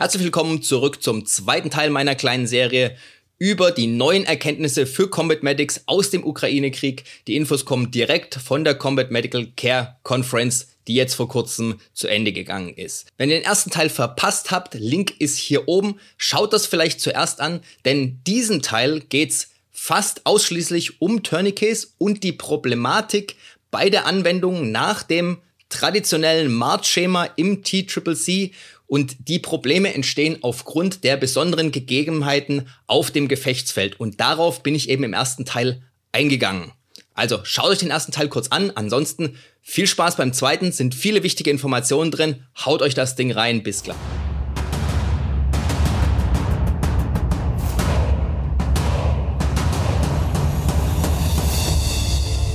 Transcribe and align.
Herzlich 0.00 0.24
willkommen 0.24 0.62
zurück 0.62 1.02
zum 1.02 1.26
zweiten 1.26 1.68
Teil 1.68 1.90
meiner 1.90 2.14
kleinen 2.14 2.46
Serie 2.46 2.96
über 3.36 3.70
die 3.70 3.86
neuen 3.86 4.24
Erkenntnisse 4.24 4.86
für 4.86 5.10
Combat 5.10 5.42
Medics 5.42 5.82
aus 5.84 6.08
dem 6.08 6.24
Ukraine-Krieg. 6.24 7.04
Die 7.26 7.36
Infos 7.36 7.66
kommen 7.66 7.90
direkt 7.90 8.36
von 8.36 8.64
der 8.64 8.76
Combat 8.76 9.10
Medical 9.10 9.48
Care 9.58 9.98
Conference, 10.02 10.68
die 10.88 10.94
jetzt 10.94 11.16
vor 11.16 11.28
kurzem 11.28 11.78
zu 11.92 12.08
Ende 12.08 12.32
gegangen 12.32 12.72
ist. 12.72 13.08
Wenn 13.18 13.28
ihr 13.28 13.40
den 13.40 13.44
ersten 13.44 13.68
Teil 13.68 13.90
verpasst 13.90 14.50
habt, 14.50 14.72
Link 14.72 15.20
ist 15.20 15.36
hier 15.36 15.68
oben. 15.68 16.00
Schaut 16.16 16.54
das 16.54 16.66
vielleicht 16.66 17.02
zuerst 17.02 17.42
an, 17.42 17.60
denn 17.84 18.22
diesen 18.26 18.62
Teil 18.62 19.00
geht's 19.00 19.50
fast 19.70 20.24
ausschließlich 20.24 21.02
um 21.02 21.22
Tourniquets 21.22 21.96
und 21.98 22.24
die 22.24 22.32
Problematik 22.32 23.36
bei 23.70 23.90
der 23.90 24.06
Anwendung 24.06 24.72
nach 24.72 25.02
dem 25.02 25.42
traditionellen 25.68 26.52
Martschema 26.52 27.24
im 27.36 27.62
TCCC 27.62 28.52
und 28.90 29.28
die 29.28 29.38
Probleme 29.38 29.94
entstehen 29.94 30.38
aufgrund 30.42 31.04
der 31.04 31.16
besonderen 31.16 31.70
Gegebenheiten 31.70 32.66
auf 32.88 33.12
dem 33.12 33.28
Gefechtsfeld. 33.28 34.00
Und 34.00 34.18
darauf 34.20 34.64
bin 34.64 34.74
ich 34.74 34.88
eben 34.88 35.04
im 35.04 35.12
ersten 35.12 35.44
Teil 35.44 35.80
eingegangen. 36.10 36.72
Also 37.14 37.38
schaut 37.44 37.66
euch 37.66 37.78
den 37.78 37.92
ersten 37.92 38.10
Teil 38.10 38.28
kurz 38.28 38.48
an. 38.48 38.72
Ansonsten 38.74 39.36
viel 39.62 39.86
Spaß 39.86 40.16
beim 40.16 40.32
zweiten, 40.32 40.72
sind 40.72 40.96
viele 40.96 41.22
wichtige 41.22 41.50
Informationen 41.50 42.10
drin. 42.10 42.42
Haut 42.64 42.82
euch 42.82 42.94
das 42.94 43.14
Ding 43.14 43.30
rein. 43.30 43.62
Bis 43.62 43.84
gleich. 43.84 43.96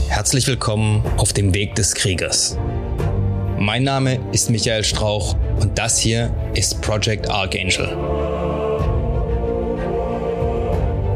Herzlich 0.10 0.46
willkommen 0.48 1.02
auf 1.16 1.32
dem 1.32 1.54
Weg 1.54 1.76
des 1.76 1.94
Kriegers. 1.94 2.58
Mein 3.58 3.84
Name 3.84 4.20
ist 4.34 4.50
Michael 4.50 4.84
Strauch 4.84 5.38
und 5.60 5.78
das 5.78 5.98
hier 5.98 6.32
ist 6.54 6.82
Project 6.82 7.30
Archangel. 7.30 7.90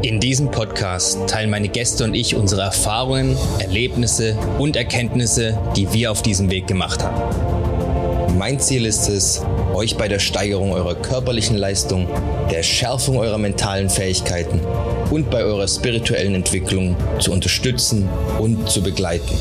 In 0.02 0.18
diesem 0.18 0.50
Podcast 0.50 1.18
teilen 1.28 1.50
meine 1.50 1.68
Gäste 1.68 2.04
und 2.04 2.14
ich 2.14 2.34
unsere 2.34 2.62
Erfahrungen, 2.62 3.36
Erlebnisse 3.58 4.34
und 4.58 4.74
Erkenntnisse, 4.74 5.58
die 5.76 5.92
wir 5.92 6.10
auf 6.10 6.22
diesem 6.22 6.50
Weg 6.50 6.66
gemacht 6.66 7.02
haben. 7.04 8.38
Mein 8.38 8.58
Ziel 8.58 8.86
ist 8.86 9.08
es, 9.08 9.42
euch 9.74 9.98
bei 9.98 10.08
der 10.08 10.18
Steigerung 10.18 10.72
eurer 10.72 10.94
körperlichen 10.94 11.58
Leistung, 11.58 12.08
der 12.50 12.62
Schärfung 12.62 13.18
eurer 13.18 13.36
mentalen 13.36 13.90
Fähigkeiten 13.90 14.60
und 15.10 15.30
bei 15.30 15.44
eurer 15.44 15.68
spirituellen 15.68 16.34
Entwicklung 16.34 16.96
zu 17.18 17.32
unterstützen 17.32 18.08
und 18.38 18.70
zu 18.70 18.82
begleiten. 18.82 19.38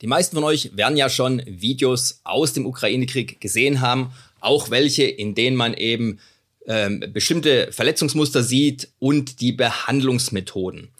Die 0.00 0.06
meisten 0.06 0.36
von 0.36 0.44
euch 0.44 0.76
werden 0.76 0.96
ja 0.96 1.08
schon 1.08 1.42
Videos 1.46 2.20
aus 2.24 2.52
dem 2.52 2.66
Ukraine-Krieg 2.66 3.40
gesehen 3.40 3.80
haben, 3.80 4.12
auch 4.40 4.70
welche, 4.70 5.04
in 5.04 5.34
denen 5.34 5.56
man 5.56 5.74
eben 5.74 6.18
ähm, 6.66 7.04
bestimmte 7.12 7.72
Verletzungsmuster 7.72 8.42
sieht 8.42 8.88
und 8.98 9.40
die 9.40 9.52
Behandlungsmethoden. 9.52 10.90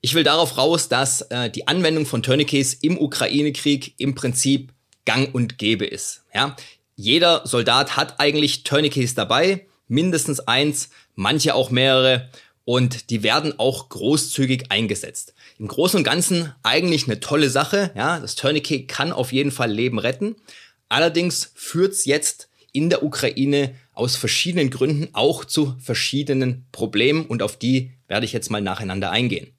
Ich 0.00 0.14
will 0.14 0.24
darauf 0.24 0.58
raus, 0.58 0.88
dass 0.88 1.22
äh, 1.22 1.50
die 1.50 1.66
Anwendung 1.66 2.04
von 2.04 2.22
Tourniquets 2.22 2.74
im 2.74 2.98
Ukraine-Krieg 2.98 3.94
im 3.98 4.14
Prinzip 4.14 4.72
gang 5.06 5.34
und 5.34 5.58
gäbe 5.58 5.86
ist. 5.86 6.24
Ja? 6.34 6.56
Jeder 6.96 7.42
Soldat 7.46 7.96
hat 7.96 8.20
eigentlich 8.20 8.64
Tourniquets 8.64 9.14
dabei, 9.14 9.66
mindestens 9.88 10.40
eins, 10.40 10.90
manche 11.14 11.54
auch 11.54 11.70
mehrere 11.70 12.28
und 12.64 13.10
die 13.10 13.22
werden 13.22 13.58
auch 13.58 13.88
großzügig 13.88 14.70
eingesetzt. 14.70 15.33
Im 15.58 15.68
Großen 15.68 15.98
und 15.98 16.04
Ganzen 16.04 16.52
eigentlich 16.62 17.06
eine 17.06 17.20
tolle 17.20 17.48
Sache. 17.48 17.92
Ja, 17.94 18.18
das 18.18 18.34
Tourniquet 18.34 18.88
kann 18.88 19.12
auf 19.12 19.32
jeden 19.32 19.52
Fall 19.52 19.70
Leben 19.70 19.98
retten. 19.98 20.36
Allerdings 20.88 21.52
führt's 21.54 22.04
jetzt 22.04 22.48
in 22.72 22.90
der 22.90 23.04
Ukraine 23.04 23.74
aus 23.92 24.16
verschiedenen 24.16 24.70
Gründen 24.70 25.08
auch 25.12 25.44
zu 25.44 25.76
verschiedenen 25.78 26.66
Problemen 26.72 27.26
und 27.26 27.42
auf 27.42 27.56
die 27.56 27.92
werde 28.08 28.26
ich 28.26 28.32
jetzt 28.32 28.50
mal 28.50 28.60
nacheinander 28.60 29.10
eingehen. 29.10 29.56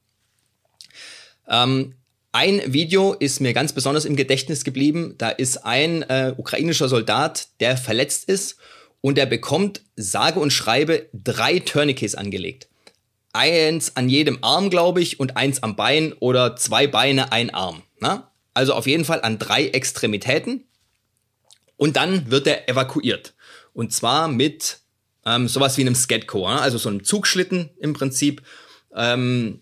Ähm, 1.47 1.95
ein 2.33 2.61
Video 2.73 3.13
ist 3.13 3.39
mir 3.39 3.53
ganz 3.53 3.71
besonders 3.71 4.03
im 4.03 4.17
Gedächtnis 4.17 4.65
geblieben. 4.65 5.15
Da 5.17 5.29
ist 5.29 5.65
ein 5.65 6.03
äh, 6.03 6.33
ukrainischer 6.35 6.89
Soldat, 6.89 7.47
der 7.61 7.77
verletzt 7.77 8.25
ist 8.25 8.57
und 8.99 9.17
er 9.17 9.25
bekommt 9.25 9.81
sage 9.95 10.41
und 10.41 10.51
schreibe 10.51 11.07
drei 11.13 11.59
Tourniquets 11.59 12.15
angelegt 12.15 12.67
eins 13.35 13.95
an 13.95 14.09
jedem 14.09 14.39
Arm, 14.41 14.69
glaube 14.69 15.01
ich, 15.01 15.19
und 15.19 15.37
eins 15.37 15.61
am 15.61 15.75
Bein 15.75 16.13
oder 16.13 16.55
zwei 16.55 16.87
Beine, 16.87 17.31
ein 17.31 17.53
Arm. 17.53 17.83
Na? 17.99 18.15
Ne? 18.15 18.23
Also 18.53 18.73
auf 18.73 18.87
jeden 18.87 19.05
Fall 19.05 19.21
an 19.21 19.37
drei 19.37 19.67
Extremitäten. 19.67 20.63
Und 21.77 21.97
dann 21.97 22.31
wird 22.31 22.47
er 22.47 22.69
evakuiert. 22.69 23.33
Und 23.73 23.91
zwar 23.91 24.29
mit 24.29 24.79
ähm, 25.25 25.47
sowas 25.47 25.77
wie 25.77 25.81
einem 25.81 25.95
Skatco, 25.95 26.47
ne? 26.47 26.61
also 26.61 26.77
so 26.77 26.89
einem 26.89 27.03
Zugschlitten 27.03 27.69
im 27.79 27.93
Prinzip. 27.93 28.41
Ähm, 28.95 29.59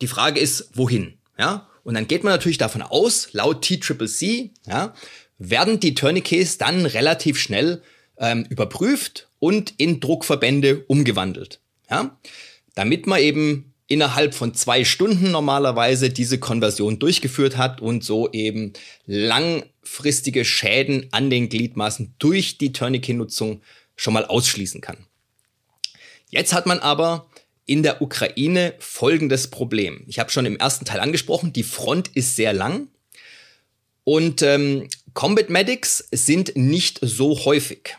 die 0.00 0.06
Frage 0.06 0.38
ist, 0.38 0.70
wohin? 0.74 1.18
Ja? 1.38 1.68
Und 1.82 1.94
dann 1.94 2.06
geht 2.06 2.22
man 2.22 2.32
natürlich 2.32 2.58
davon 2.58 2.82
aus, 2.82 3.32
laut 3.32 3.62
TCCC, 3.62 4.52
ja, 4.66 4.94
werden 5.38 5.80
die 5.80 5.94
Tourniquets 5.94 6.58
dann 6.58 6.86
relativ 6.86 7.38
schnell 7.38 7.82
ähm, 8.18 8.46
überprüft 8.48 9.28
und 9.40 9.74
in 9.78 9.98
Druckverbände 9.98 10.84
umgewandelt. 10.86 11.60
Ja? 11.90 12.16
Damit 12.74 13.06
man 13.06 13.20
eben 13.20 13.72
innerhalb 13.86 14.34
von 14.34 14.54
zwei 14.54 14.84
Stunden 14.84 15.30
normalerweise 15.30 16.08
diese 16.08 16.38
Konversion 16.38 16.98
durchgeführt 16.98 17.56
hat 17.56 17.80
und 17.80 18.02
so 18.02 18.30
eben 18.32 18.72
langfristige 19.06 20.44
Schäden 20.44 21.08
an 21.10 21.28
den 21.28 21.48
Gliedmaßen 21.48 22.14
durch 22.18 22.56
die 22.58 22.72
Tourniquet-Nutzung 22.72 23.60
schon 23.96 24.14
mal 24.14 24.24
ausschließen 24.24 24.80
kann. 24.80 24.96
Jetzt 26.30 26.54
hat 26.54 26.64
man 26.64 26.78
aber 26.78 27.28
in 27.66 27.82
der 27.82 28.00
Ukraine 28.00 28.74
folgendes 28.78 29.48
Problem. 29.48 30.04
Ich 30.06 30.18
habe 30.18 30.30
schon 30.30 30.46
im 30.46 30.56
ersten 30.56 30.84
Teil 30.84 31.00
angesprochen, 31.00 31.52
die 31.52 31.62
Front 31.62 32.08
ist 32.14 32.36
sehr 32.36 32.52
lang 32.54 32.88
und 34.04 34.42
ähm, 34.42 34.88
Combat 35.14 35.50
Medics 35.50 36.08
sind 36.10 36.56
nicht 36.56 36.98
so 37.02 37.44
häufig. 37.44 37.96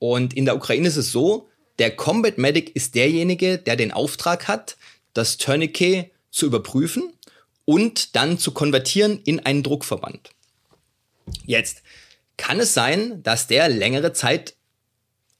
Und 0.00 0.34
in 0.34 0.44
der 0.44 0.56
Ukraine 0.56 0.88
ist 0.88 0.96
es 0.96 1.12
so, 1.12 1.48
der 1.78 1.94
Combat 1.94 2.38
Medic 2.38 2.74
ist 2.74 2.94
derjenige, 2.94 3.58
der 3.58 3.76
den 3.76 3.92
Auftrag 3.92 4.48
hat, 4.48 4.76
das 5.14 5.36
Tourniquet 5.36 6.10
zu 6.30 6.46
überprüfen 6.46 7.12
und 7.64 8.16
dann 8.16 8.38
zu 8.38 8.52
konvertieren 8.52 9.20
in 9.24 9.40
einen 9.40 9.62
Druckverband. 9.62 10.30
Jetzt 11.44 11.82
kann 12.36 12.60
es 12.60 12.74
sein, 12.74 13.22
dass 13.22 13.46
der 13.46 13.68
längere 13.68 14.12
Zeit 14.12 14.54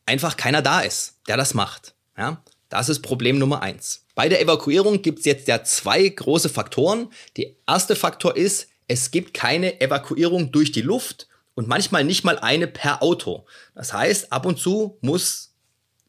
einfach 0.07 0.37
keiner 0.37 0.63
da 0.63 0.81
ist, 0.81 1.17
der 1.29 1.37
das 1.37 1.55
macht. 1.55 1.95
Ja, 2.17 2.43
das 2.69 2.89
ist 2.89 3.01
Problem 3.03 3.39
Nummer 3.39 3.63
eins. 3.63 4.05
Bei 4.15 4.29
der 4.29 4.41
Evakuierung 4.41 5.03
gibt 5.03 5.21
es 5.21 5.25
jetzt 5.25 5.49
ja 5.49 5.63
zwei 5.63 6.09
große 6.09 6.49
Faktoren. 6.49 7.09
Der 7.37 7.47
erste 7.67 7.95
Faktor 7.95 8.37
ist, 8.37 8.69
es 8.89 9.11
gibt 9.11 9.33
keine 9.33 9.81
Evakuierung 9.81 10.51
durch 10.51 10.73
die 10.73 10.83
Luft 10.83 11.29
und 11.55 11.69
manchmal 11.69 12.05
nicht 12.05 12.25
mal 12.25 12.39
eine 12.39 12.67
per 12.67 13.03
Auto. 13.03 13.47
Das 13.75 13.93
heißt, 13.93 14.33
ab 14.33 14.45
und 14.45 14.59
zu 14.59 14.99
muss 15.01 15.48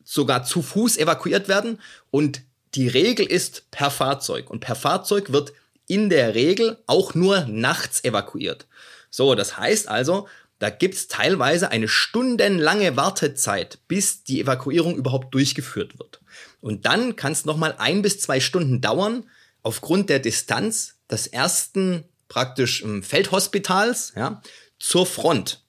sogar 0.10 0.44
zu 0.44 0.64
Fuß 0.64 0.98
evakuiert 0.98 1.48
werden 1.48 1.80
und 2.10 2.42
die 2.74 2.88
Regel 2.88 3.28
ist 3.28 3.70
per 3.70 3.92
Fahrzeug. 3.92 4.50
Und 4.50 4.60
per 4.60 4.76
Fahrzeug 4.76 5.32
wird 5.32 5.54
in 5.86 6.10
der 6.10 6.34
Regel 6.34 6.82
auch 6.88 7.14
nur 7.14 7.46
nachts 7.46 8.04
evakuiert. 8.04 8.66
So, 9.12 9.36
das 9.36 9.58
heißt 9.58 9.88
also, 9.88 10.28
da 10.58 10.72
gibt's 10.72 11.08
teilweise 11.08 11.70
eine 11.70 11.88
stundenlange 11.88 12.98
Wartezeit, 12.98 13.78
bis 13.88 14.24
die 14.24 14.42
Evakuierung 14.42 14.96
überhaupt 14.96 15.32
durchgeführt 15.34 16.00
wird. 16.00 16.20
Und 16.60 16.88
dann 16.88 17.16
kann 17.16 17.32
es 17.32 17.46
nochmal 17.46 17.76
ein 17.78 18.02
bis 18.02 18.20
zwei 18.20 18.40
Stunden 18.40 18.82
dauern, 18.82 19.30
aufgrund 19.62 20.10
der 20.10 20.20
Distanz 20.20 20.96
des 21.10 21.28
ersten 21.28 22.04
praktisch 22.30 22.82
ähm, 22.82 23.04
Feldhospitals 23.04 24.14
ja, 24.16 24.42
zur 24.80 25.06
Front. 25.06 25.64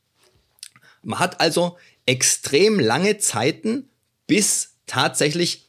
Man 1.02 1.18
hat 1.18 1.40
also 1.40 1.76
extrem 2.06 2.80
lange 2.80 3.18
Zeiten, 3.18 3.89
bis 4.30 4.76
tatsächlich 4.86 5.66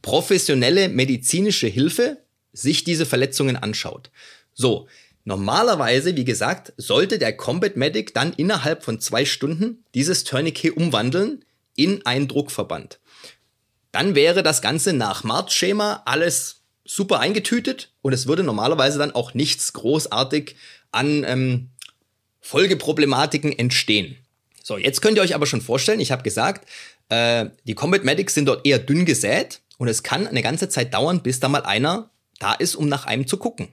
professionelle 0.00 0.88
medizinische 0.88 1.66
Hilfe 1.66 2.18
sich 2.52 2.84
diese 2.84 3.06
Verletzungen 3.06 3.56
anschaut. 3.56 4.12
So, 4.54 4.86
normalerweise, 5.24 6.14
wie 6.14 6.24
gesagt, 6.24 6.72
sollte 6.76 7.18
der 7.18 7.36
Combat 7.36 7.76
Medic 7.76 8.14
dann 8.14 8.32
innerhalb 8.34 8.84
von 8.84 9.00
zwei 9.00 9.24
Stunden 9.24 9.84
dieses 9.96 10.22
Tourniquet 10.22 10.76
umwandeln 10.76 11.44
in 11.74 12.06
einen 12.06 12.28
Druckverband. 12.28 13.00
Dann 13.90 14.14
wäre 14.14 14.44
das 14.44 14.62
Ganze 14.62 14.92
nach 14.92 15.24
Martschema 15.24 16.02
alles 16.04 16.62
super 16.84 17.18
eingetütet 17.18 17.90
und 18.00 18.12
es 18.12 18.28
würde 18.28 18.44
normalerweise 18.44 19.00
dann 19.00 19.12
auch 19.12 19.34
nichts 19.34 19.72
großartig 19.72 20.54
an 20.92 21.24
ähm, 21.24 21.70
Folgeproblematiken 22.40 23.58
entstehen. 23.58 24.18
So, 24.62 24.78
jetzt 24.78 25.00
könnt 25.00 25.16
ihr 25.16 25.22
euch 25.22 25.34
aber 25.34 25.46
schon 25.46 25.60
vorstellen, 25.60 26.00
ich 26.00 26.12
habe 26.12 26.22
gesagt, 26.22 26.68
äh, 27.08 27.46
die 27.64 27.74
Combat 27.74 28.04
Medics 28.04 28.34
sind 28.34 28.46
dort 28.46 28.66
eher 28.66 28.78
dünn 28.78 29.04
gesät 29.04 29.62
und 29.78 29.88
es 29.88 30.02
kann 30.02 30.26
eine 30.26 30.42
ganze 30.42 30.68
Zeit 30.68 30.94
dauern, 30.94 31.22
bis 31.22 31.40
da 31.40 31.48
mal 31.48 31.62
einer 31.62 32.10
da 32.38 32.52
ist, 32.52 32.76
um 32.76 32.88
nach 32.88 33.06
einem 33.06 33.26
zu 33.26 33.36
gucken. 33.36 33.68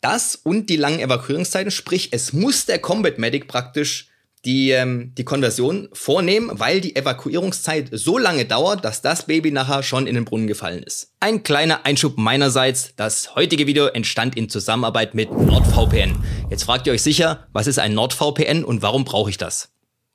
Das 0.00 0.34
und 0.34 0.68
die 0.68 0.76
langen 0.76 0.98
Evakuierungszeiten, 0.98 1.70
sprich, 1.70 2.08
es 2.12 2.32
muss 2.32 2.66
der 2.66 2.80
Combat 2.80 3.18
Medic 3.18 3.46
praktisch 3.46 4.08
die, 4.44 4.70
ähm, 4.70 5.12
die 5.16 5.24
Konversion 5.24 5.88
vornehmen, 5.92 6.50
weil 6.54 6.80
die 6.80 6.96
Evakuierungszeit 6.96 7.90
so 7.92 8.18
lange 8.18 8.44
dauert, 8.44 8.84
dass 8.84 9.02
das 9.02 9.26
Baby 9.26 9.52
nachher 9.52 9.82
schon 9.82 10.06
in 10.06 10.16
den 10.16 10.24
Brunnen 10.24 10.48
gefallen 10.48 10.82
ist. 10.82 11.12
Ein 11.20 11.44
kleiner 11.44 11.86
Einschub 11.86 12.18
meinerseits. 12.18 12.94
Das 12.96 13.36
heutige 13.36 13.66
Video 13.66 13.86
entstand 13.86 14.36
in 14.36 14.48
Zusammenarbeit 14.48 15.14
mit 15.14 15.30
NordVPN. 15.30 16.16
Jetzt 16.50 16.64
fragt 16.64 16.86
ihr 16.86 16.92
euch 16.92 17.02
sicher, 17.02 17.46
was 17.52 17.68
ist 17.68 17.78
ein 17.78 17.94
NordVPN 17.94 18.64
und 18.64 18.82
warum 18.82 19.04
brauche 19.04 19.30
ich 19.30 19.38
das? 19.38 19.71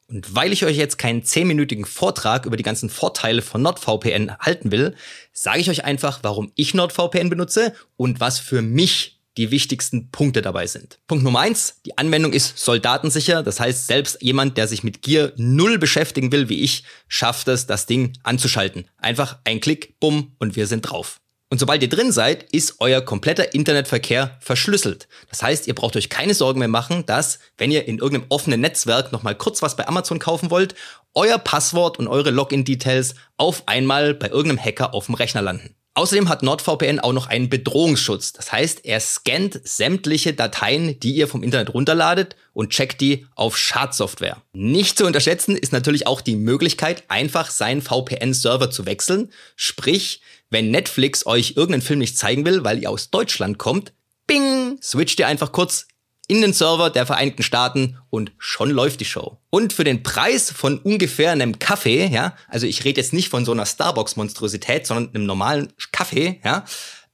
Und 0.09 0.33
weil 0.33 0.53
ich 0.53 0.63
euch 0.63 0.77
jetzt 0.77 0.97
keinen 0.97 1.23
zehnminütigen 1.23 1.85
Vortrag 1.85 2.45
über 2.45 2.55
die 2.55 2.63
ganzen 2.63 2.89
Vorteile 2.89 3.41
von 3.41 3.61
NordVPN 3.61 4.37
halten 4.39 4.71
will, 4.71 4.95
sage 5.33 5.59
ich 5.59 5.69
euch 5.69 5.83
einfach, 5.83 6.19
warum 6.23 6.51
ich 6.55 6.73
NordVPN 6.73 7.29
benutze 7.29 7.73
und 7.97 8.21
was 8.21 8.39
für 8.39 8.61
mich 8.61 9.19
die 9.35 9.51
wichtigsten 9.51 10.09
Punkte 10.09 10.41
dabei 10.41 10.65
sind. 10.65 10.99
Punkt 11.07 11.23
Nummer 11.23 11.41
eins, 11.41 11.81
die 11.85 11.97
Anwendung 11.97 12.33
ist 12.33 12.57
soldatensicher. 12.57 13.43
Das 13.43 13.59
heißt, 13.59 13.85
selbst 13.85 14.21
jemand, 14.21 14.57
der 14.57 14.67
sich 14.67 14.83
mit 14.83 15.01
Gear 15.01 15.31
null 15.35 15.77
beschäftigen 15.77 16.31
will, 16.31 16.49
wie 16.49 16.61
ich, 16.61 16.83
schafft 17.07 17.47
es, 17.49 17.67
das 17.67 17.85
Ding 17.85 18.13
anzuschalten. 18.23 18.89
Einfach 18.97 19.37
ein 19.43 19.59
Klick, 19.59 19.99
bumm, 19.99 20.35
und 20.39 20.55
wir 20.55 20.67
sind 20.67 20.81
drauf. 20.81 21.19
Und 21.49 21.59
sobald 21.59 21.81
ihr 21.81 21.89
drin 21.89 22.11
seid, 22.11 22.43
ist 22.51 22.75
euer 22.79 22.99
kompletter 23.01 23.53
Internetverkehr 23.53 24.37
verschlüsselt. 24.41 25.07
Das 25.29 25.41
heißt, 25.41 25.67
ihr 25.67 25.75
braucht 25.75 25.95
euch 25.95 26.09
keine 26.09 26.33
Sorgen 26.33 26.59
mehr 26.59 26.67
machen, 26.67 27.05
dass, 27.05 27.39
wenn 27.57 27.71
ihr 27.71 27.87
in 27.87 27.99
irgendeinem 27.99 28.25
offenen 28.29 28.59
Netzwerk 28.59 29.13
nochmal 29.13 29.35
kurz 29.35 29.61
was 29.61 29.77
bei 29.77 29.87
Amazon 29.87 30.19
kaufen 30.19 30.51
wollt, 30.51 30.75
euer 31.13 31.37
Passwort 31.37 31.99
und 31.99 32.07
eure 32.09 32.31
Login-Details 32.31 33.15
auf 33.37 33.63
einmal 33.67 34.13
bei 34.13 34.27
irgendeinem 34.27 34.63
Hacker 34.63 34.93
auf 34.93 35.05
dem 35.05 35.15
Rechner 35.15 35.41
landen. 35.41 35.73
Außerdem 35.97 36.29
hat 36.29 36.43
NordVPN 36.43 36.99
auch 36.99 37.13
noch 37.13 37.25
einen 37.25 37.49
Bedrohungsschutz. 37.49 38.31
Das 38.31 38.51
heißt, 38.51 38.85
er 38.85 38.99
scannt 38.99 39.59
sämtliche 39.63 40.35
Dateien, 40.35 40.99
die 40.99 41.15
ihr 41.15 41.27
vom 41.27 41.41
Internet 41.41 41.73
runterladet 41.73 42.35
und 42.53 42.69
checkt 42.69 43.01
die 43.01 43.25
auf 43.33 43.57
Schadsoftware. 43.57 44.43
Nicht 44.53 44.99
zu 44.99 45.07
unterschätzen 45.07 45.57
ist 45.57 45.73
natürlich 45.73 46.05
auch 46.05 46.21
die 46.21 46.35
Möglichkeit, 46.35 47.03
einfach 47.07 47.49
seinen 47.49 47.81
VPN-Server 47.81 48.69
zu 48.69 48.85
wechseln. 48.85 49.31
Sprich, 49.55 50.21
wenn 50.49 50.71
Netflix 50.71 51.25
euch 51.25 51.53
irgendeinen 51.55 51.81
Film 51.81 51.99
nicht 51.99 52.17
zeigen 52.17 52.45
will, 52.45 52.63
weil 52.63 52.81
ihr 52.81 52.89
aus 52.89 53.09
Deutschland 53.09 53.57
kommt, 53.57 53.93
bing, 54.27 54.79
switcht 54.81 55.19
ihr 55.19 55.27
einfach 55.27 55.51
kurz 55.51 55.87
in 56.27 56.41
den 56.41 56.53
Server 56.53 56.89
der 56.89 57.05
Vereinigten 57.05 57.43
Staaten 57.43 57.97
und 58.09 58.33
schon 58.37 58.69
läuft 58.69 58.99
die 58.99 59.05
Show. 59.05 59.37
Und 59.49 59.71
für 59.71 59.85
den 59.85 60.03
Preis 60.03 60.51
von 60.51 60.77
ungefähr 60.79 61.31
einem 61.31 61.57
Kaffee, 61.57 62.05
ja, 62.07 62.35
also 62.49 62.67
ich 62.67 62.83
rede 62.83 62.99
jetzt 62.99 63.13
nicht 63.13 63.29
von 63.29 63.45
so 63.45 63.53
einer 63.53 63.65
Starbucks-Monstrosität, 63.65 64.85
sondern 64.85 65.15
einem 65.15 65.25
normalen 65.25 65.73
Kaffee, 65.91 66.41
ja, 66.43 66.65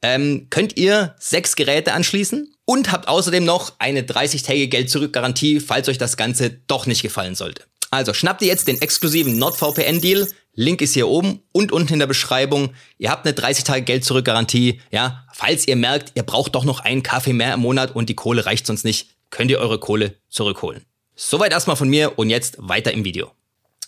ähm, 0.01 0.47
könnt 0.49 0.77
ihr 0.77 1.15
sechs 1.19 1.55
Geräte 1.55 1.93
anschließen 1.93 2.53
und 2.65 2.91
habt 2.91 3.07
außerdem 3.07 3.45
noch 3.45 3.73
eine 3.79 4.01
30-tägige 4.01 4.67
Geld-Zurück-Garantie, 4.67 5.59
falls 5.59 5.87
euch 5.87 5.97
das 5.97 6.17
Ganze 6.17 6.49
doch 6.49 6.87
nicht 6.87 7.03
gefallen 7.03 7.35
sollte. 7.35 7.63
Also 7.91 8.13
schnappt 8.13 8.41
ihr 8.41 8.47
jetzt 8.47 8.67
den 8.67 8.81
exklusiven 8.81 9.37
NordVPN-Deal, 9.37 10.27
Link 10.55 10.81
ist 10.81 10.93
hier 10.93 11.07
oben 11.07 11.41
und 11.51 11.71
unten 11.71 11.93
in 11.93 11.99
der 11.99 12.07
Beschreibung. 12.07 12.73
Ihr 12.97 13.09
habt 13.09 13.25
eine 13.25 13.33
30 13.33 13.63
Tage 13.63 13.81
Geld 13.81 14.05
zurück 14.05 14.25
Garantie. 14.25 14.81
Ja, 14.91 15.25
falls 15.33 15.67
ihr 15.67 15.75
merkt, 15.75 16.11
ihr 16.15 16.23
braucht 16.23 16.55
doch 16.55 16.63
noch 16.63 16.79
einen 16.79 17.03
Kaffee 17.03 17.33
mehr 17.33 17.53
im 17.53 17.61
Monat 17.61 17.95
und 17.95 18.09
die 18.09 18.15
Kohle 18.15 18.45
reicht 18.45 18.67
sonst 18.67 18.83
nicht, 18.83 19.09
könnt 19.29 19.49
ihr 19.49 19.59
eure 19.59 19.79
Kohle 19.79 20.15
zurückholen. 20.29 20.85
Soweit 21.15 21.51
erstmal 21.51 21.75
von 21.75 21.89
mir 21.89 22.17
und 22.17 22.29
jetzt 22.29 22.55
weiter 22.59 22.91
im 22.91 23.03
Video. 23.03 23.31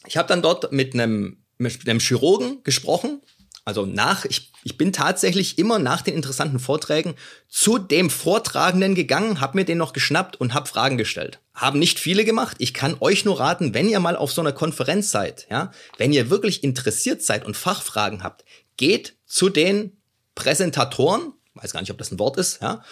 Ich 0.07 0.17
habe 0.17 0.27
dann 0.27 0.41
dort 0.41 0.71
mit 0.71 0.93
einem, 0.93 1.37
mit 1.57 1.87
einem 1.87 1.99
Chirurgen 1.99 2.63
gesprochen 2.63 3.21
also 3.65 3.87
nach, 3.87 4.25
ich, 4.25 4.51
ich 4.65 4.77
bin 4.77 4.91
tatsächlich 4.91 5.59
immer 5.59 5.77
nach 5.77 6.01
den 6.01 6.15
interessanten 6.15 6.57
Vorträgen 6.57 7.13
zu 7.47 7.77
dem 7.77 8.09
Vortragenden 8.09 8.95
gegangen, 8.95 9.39
habe 9.39 9.59
mir 9.59 9.63
den 9.63 9.77
noch 9.77 9.93
geschnappt 9.93 10.41
und 10.41 10.55
habe 10.55 10.67
Fragen 10.67 10.97
gestellt. 10.97 11.39
Haben 11.53 11.77
nicht 11.77 11.99
viele 11.99 12.25
gemacht. 12.25 12.55
Ich 12.57 12.73
kann 12.73 12.97
euch 12.99 13.25
nur 13.25 13.39
raten, 13.39 13.75
wenn 13.75 13.87
ihr 13.87 13.99
mal 13.99 14.15
auf 14.15 14.31
so 14.31 14.41
einer 14.41 14.53
Konferenz 14.53 15.11
seid, 15.11 15.45
ja, 15.51 15.71
wenn 15.99 16.11
ihr 16.11 16.31
wirklich 16.31 16.63
interessiert 16.63 17.21
seid 17.21 17.45
und 17.45 17.55
Fachfragen 17.55 18.23
habt, 18.23 18.43
geht 18.75 19.15
zu 19.27 19.49
den 19.49 19.97
Präsentatoren, 20.33 21.33
weiß 21.53 21.71
gar 21.71 21.81
nicht, 21.81 21.91
ob 21.91 21.99
das 21.99 22.11
ein 22.11 22.19
Wort 22.19 22.37
ist, 22.37 22.63
ja. 22.63 22.83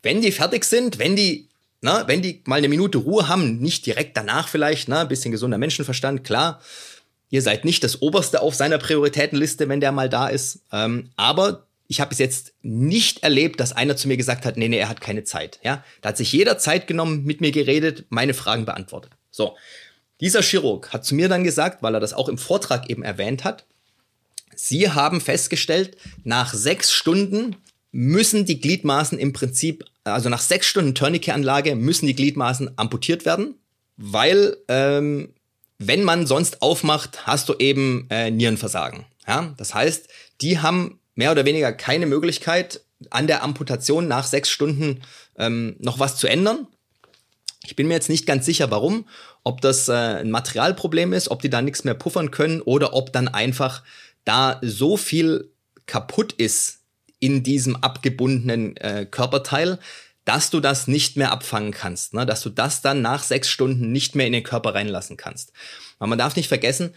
Wenn 0.00 0.22
die 0.22 0.32
fertig 0.32 0.64
sind, 0.64 0.98
wenn 0.98 1.14
die 1.14 1.50
na, 1.82 2.08
wenn 2.08 2.22
die 2.22 2.42
mal 2.46 2.56
eine 2.56 2.68
Minute 2.68 2.96
Ruhe 2.98 3.28
haben, 3.28 3.58
nicht 3.58 3.84
direkt 3.84 4.16
danach 4.16 4.48
vielleicht, 4.48 4.88
na, 4.88 5.04
bisschen 5.04 5.32
gesunder 5.32 5.58
Menschenverstand, 5.58 6.24
klar, 6.24 6.60
Ihr 7.32 7.40
seid 7.40 7.64
nicht 7.64 7.82
das 7.82 8.02
Oberste 8.02 8.42
auf 8.42 8.54
seiner 8.54 8.76
Prioritätenliste, 8.76 9.66
wenn 9.70 9.80
der 9.80 9.90
mal 9.90 10.10
da 10.10 10.28
ist. 10.28 10.60
Ähm, 10.70 11.08
aber 11.16 11.66
ich 11.88 11.98
habe 11.98 12.10
bis 12.10 12.18
jetzt 12.18 12.52
nicht 12.60 13.22
erlebt, 13.22 13.58
dass 13.58 13.72
einer 13.72 13.96
zu 13.96 14.06
mir 14.06 14.18
gesagt 14.18 14.44
hat, 14.44 14.58
nee, 14.58 14.68
nee, 14.68 14.76
er 14.76 14.90
hat 14.90 15.00
keine 15.00 15.24
Zeit. 15.24 15.58
Ja, 15.64 15.82
da 16.02 16.10
hat 16.10 16.18
sich 16.18 16.30
jeder 16.30 16.58
Zeit 16.58 16.86
genommen, 16.86 17.24
mit 17.24 17.40
mir 17.40 17.50
geredet, 17.50 18.04
meine 18.10 18.34
Fragen 18.34 18.66
beantwortet. 18.66 19.12
So, 19.30 19.56
dieser 20.20 20.42
Chirurg 20.42 20.92
hat 20.92 21.06
zu 21.06 21.14
mir 21.14 21.30
dann 21.30 21.42
gesagt, 21.42 21.82
weil 21.82 21.94
er 21.94 22.00
das 22.00 22.12
auch 22.12 22.28
im 22.28 22.36
Vortrag 22.36 22.90
eben 22.90 23.02
erwähnt 23.02 23.44
hat, 23.44 23.64
Sie 24.54 24.90
haben 24.90 25.22
festgestellt, 25.22 25.96
nach 26.24 26.52
sechs 26.52 26.92
Stunden 26.92 27.56
müssen 27.92 28.44
die 28.44 28.60
Gliedmaßen 28.60 29.18
im 29.18 29.32
Prinzip, 29.32 29.86
also 30.04 30.28
nach 30.28 30.42
sechs 30.42 30.66
Stunden 30.66 30.94
Tourniquet-Anlage 30.94 31.76
müssen 31.76 32.06
die 32.06 32.14
Gliedmaßen 32.14 32.76
amputiert 32.76 33.24
werden, 33.24 33.54
weil 33.96 34.58
ähm, 34.68 35.30
wenn 35.86 36.04
man 36.04 36.26
sonst 36.26 36.62
aufmacht, 36.62 37.26
hast 37.26 37.48
du 37.48 37.54
eben 37.58 38.06
äh, 38.10 38.30
Nierenversagen. 38.30 39.04
Ja? 39.26 39.54
Das 39.56 39.74
heißt, 39.74 40.08
die 40.40 40.60
haben 40.60 41.00
mehr 41.14 41.32
oder 41.32 41.44
weniger 41.44 41.72
keine 41.72 42.06
Möglichkeit, 42.06 42.80
an 43.10 43.26
der 43.26 43.42
Amputation 43.42 44.08
nach 44.08 44.26
sechs 44.26 44.48
Stunden 44.48 45.02
ähm, 45.36 45.76
noch 45.78 45.98
was 45.98 46.16
zu 46.16 46.28
ändern. 46.28 46.66
Ich 47.64 47.76
bin 47.76 47.88
mir 47.88 47.94
jetzt 47.94 48.08
nicht 48.08 48.26
ganz 48.26 48.44
sicher, 48.46 48.70
warum. 48.70 49.06
Ob 49.44 49.60
das 49.60 49.88
äh, 49.88 49.92
ein 49.92 50.30
Materialproblem 50.30 51.12
ist, 51.12 51.30
ob 51.30 51.42
die 51.42 51.50
da 51.50 51.62
nichts 51.62 51.84
mehr 51.84 51.94
puffern 51.94 52.30
können 52.30 52.60
oder 52.60 52.94
ob 52.94 53.12
dann 53.12 53.28
einfach 53.28 53.82
da 54.24 54.60
so 54.62 54.96
viel 54.96 55.50
kaputt 55.86 56.32
ist 56.32 56.80
in 57.18 57.42
diesem 57.42 57.76
abgebundenen 57.76 58.76
äh, 58.78 59.06
Körperteil, 59.08 59.78
dass 60.24 60.50
du 60.50 60.60
das 60.60 60.86
nicht 60.86 61.16
mehr 61.16 61.32
abfangen 61.32 61.72
kannst, 61.72 62.14
ne? 62.14 62.24
dass 62.24 62.42
du 62.42 62.50
das 62.50 62.80
dann 62.80 63.02
nach 63.02 63.22
sechs 63.22 63.48
Stunden 63.48 63.90
nicht 63.90 64.14
mehr 64.14 64.26
in 64.26 64.32
den 64.32 64.44
Körper 64.44 64.74
reinlassen 64.74 65.16
kannst. 65.16 65.52
Weil 65.98 66.08
man 66.08 66.18
darf 66.18 66.36
nicht 66.36 66.48
vergessen, 66.48 66.94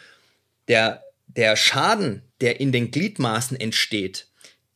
der, 0.67 1.03
der 1.27 1.55
Schaden, 1.55 2.21
der 2.41 2.59
in 2.59 2.71
den 2.71 2.91
Gliedmaßen 2.91 3.59
entsteht, 3.59 4.27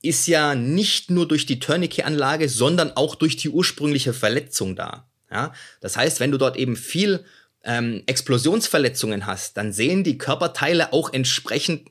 ist 0.02 0.28
ja 0.28 0.56
nicht 0.56 1.12
nur 1.12 1.28
durch 1.28 1.46
die 1.46 1.60
Tourniquet-Anlage, 1.60 2.50
sondern 2.50 2.96
auch 2.96 3.16
durch 3.16 3.36
die 3.38 3.50
ursprüngliche 3.50 4.14
Verletzung 4.14 4.76
da. 4.76 5.08
Ja? 5.30 5.54
Das 5.82 5.98
heißt, 5.98 6.20
wenn 6.20 6.32
du 6.32 6.38
dort 6.38 6.58
eben 6.58 6.76
viel 6.76 7.26
ähm, 7.64 8.04
Explosionsverletzungen 8.06 9.26
hast, 9.26 9.58
dann 9.58 9.74
sehen 9.74 10.04
die 10.04 10.18
Körperteile 10.18 10.94
auch 10.94 11.14
entsprechend 11.14 11.90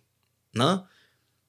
ne, 0.52 0.88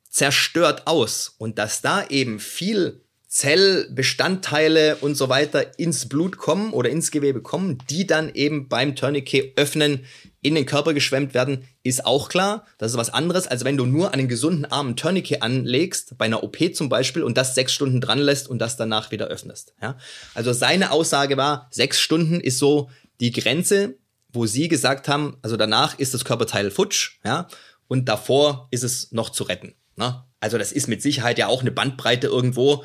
zerstört 0.10 0.86
aus 0.86 1.34
und 1.38 1.58
dass 1.58 1.82
da 1.82 2.06
eben 2.08 2.40
viel 2.40 3.02
Zellbestandteile 3.30 4.96
und 4.98 5.14
so 5.14 5.30
weiter 5.30 5.78
ins 5.78 6.10
Blut 6.10 6.38
kommen 6.38 6.74
oder 6.74 6.90
ins 6.90 7.12
Gewebe 7.12 7.44
kommen, 7.44 7.78
die 7.88 8.08
dann 8.08 8.34
eben 8.34 8.68
beim 8.68 8.96
Tourniquet 8.96 9.54
öffnen 9.56 10.04
in 10.42 10.56
den 10.56 10.66
Körper 10.66 10.96
geschwemmt 10.96 11.36
werden, 11.36 11.64
ist 11.84 12.08
auch 12.08 12.30
klar. 12.30 12.66
Das 12.80 12.92
ist 12.92 12.98
was 12.98 13.12
anderes, 13.12 13.46
als 13.46 13.64
wenn 13.64 13.78
du 13.78 13.86
nur 13.86 14.16
einen 14.16 14.28
gesunden 14.28 14.66
Arm 14.66 14.96
Tourniquet 14.96 15.44
anlegst, 15.44 16.18
bei 16.18 16.26
einer 16.26 16.44
OP 16.44 16.58
zum 16.74 16.90
Beispiel, 16.90 17.22
und 17.22 17.38
das 17.38 17.54
sechs 17.54 17.72
Stunden 17.72 18.02
dran 18.02 18.18
lässt 18.18 18.48
und 18.48 18.58
das 18.58 18.78
danach 18.78 19.12
wieder 19.12 19.28
öffnest. 19.28 19.74
Ja? 19.80 20.00
Also 20.34 20.52
seine 20.52 20.90
Aussage 20.90 21.38
war, 21.38 21.68
sechs 21.70 22.00
Stunden 22.00 22.40
ist 22.40 22.58
so 22.58 22.90
die 23.20 23.32
Grenze, 23.32 24.00
wo 24.34 24.48
sie 24.48 24.70
gesagt 24.70 25.08
haben, 25.08 25.38
also 25.44 25.56
danach 25.56 26.00
ist 26.00 26.16
das 26.16 26.26
Körperteil 26.26 26.72
futsch, 26.72 27.20
ja, 27.24 27.48
und 27.88 28.10
davor 28.10 28.68
ist 28.72 28.84
es 28.84 29.12
noch 29.12 29.30
zu 29.30 29.44
retten. 29.44 29.76
Ne? 29.98 30.24
Also 30.40 30.58
das 30.58 30.72
ist 30.72 30.88
mit 30.88 31.02
Sicherheit 31.02 31.38
ja 31.38 31.48
auch 31.48 31.62
eine 31.62 31.72
Bandbreite 31.72 32.28
irgendwo, 32.28 32.84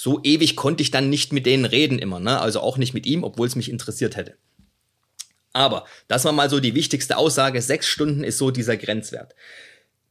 so 0.00 0.20
ewig 0.22 0.54
konnte 0.54 0.80
ich 0.80 0.92
dann 0.92 1.10
nicht 1.10 1.32
mit 1.32 1.44
denen 1.44 1.64
reden 1.64 1.98
immer, 1.98 2.20
ne? 2.20 2.40
Also 2.40 2.60
auch 2.60 2.76
nicht 2.76 2.94
mit 2.94 3.04
ihm, 3.04 3.24
obwohl 3.24 3.48
es 3.48 3.56
mich 3.56 3.68
interessiert 3.68 4.14
hätte. 4.14 4.36
Aber 5.52 5.86
das 6.06 6.24
war 6.24 6.30
mal 6.30 6.48
so 6.48 6.60
die 6.60 6.76
wichtigste 6.76 7.16
Aussage. 7.16 7.60
Sechs 7.60 7.88
Stunden 7.88 8.22
ist 8.22 8.38
so 8.38 8.52
dieser 8.52 8.76
Grenzwert. 8.76 9.34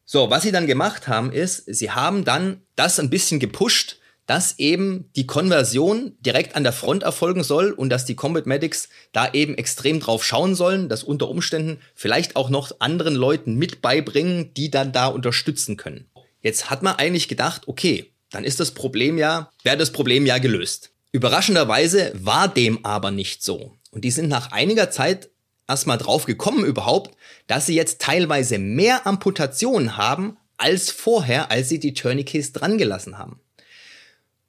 So, 0.04 0.30
was 0.30 0.44
sie 0.44 0.52
dann 0.52 0.68
gemacht 0.68 1.08
haben, 1.08 1.32
ist, 1.32 1.64
sie 1.68 1.90
haben 1.90 2.26
dann 2.26 2.64
das 2.76 3.00
ein 3.00 3.10
bisschen 3.10 3.40
gepusht, 3.40 4.00
dass 4.26 4.60
eben 4.60 5.10
die 5.16 5.26
Konversion 5.26 6.18
direkt 6.20 6.58
an 6.58 6.66
der 6.66 6.74
Front 6.74 7.04
erfolgen 7.04 7.46
soll 7.46 7.72
und 7.72 7.90
dass 7.90 8.04
die 8.04 8.16
Combat 8.16 8.46
Medics 8.46 8.90
da 9.14 9.32
eben 9.32 9.56
extrem 9.56 10.02
drauf 10.02 10.22
schauen 10.26 10.54
sollen, 10.54 10.90
dass 10.90 11.06
unter 11.06 11.30
Umständen 11.30 11.80
vielleicht 11.96 12.36
auch 12.36 12.50
noch 12.50 12.74
anderen 12.80 13.16
Leuten 13.16 13.56
mit 13.56 13.82
beibringen, 13.82 14.54
die 14.54 14.70
dann 14.70 14.92
da 14.92 15.08
unterstützen 15.08 15.78
können. 15.78 16.10
Jetzt 16.42 16.70
hat 16.70 16.84
man 16.84 16.98
eigentlich 16.98 17.30
gedacht, 17.30 17.70
okay, 17.70 18.12
dann 18.32 18.44
ist 18.44 18.60
das 18.60 18.72
Problem 18.72 19.18
ja, 19.18 19.52
wäre 19.64 19.78
das 19.78 19.92
Problem 19.92 20.26
ja 20.26 20.38
gelöst. 20.38 20.92
Überraschenderweise 21.12 22.12
war 22.16 22.48
dem 22.48 22.86
aber 22.86 23.12
nicht 23.12 23.44
so. 23.44 23.78
Und 23.92 24.04
die 24.04 24.12
sind 24.12 24.28
nach 24.28 24.52
einiger 24.52 24.92
Zeit 24.92 25.30
erstmal 25.68 25.98
drauf 25.98 26.26
gekommen 26.26 26.66
überhaupt, 26.66 27.16
dass 27.48 27.66
sie 27.66 27.76
jetzt 27.76 28.02
teilweise 28.02 28.58
mehr 28.58 29.08
Amputationen 29.08 29.98
haben 29.98 30.38
als 30.58 30.92
vorher, 30.92 31.52
als 31.52 31.70
sie 31.70 31.80
die 31.80 31.94
Tourniquets 31.94 32.52
dran 32.52 32.78
gelassen 32.78 33.18
haben. 33.18 33.40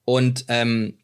Und 0.05 0.47
ähm, 0.49 0.99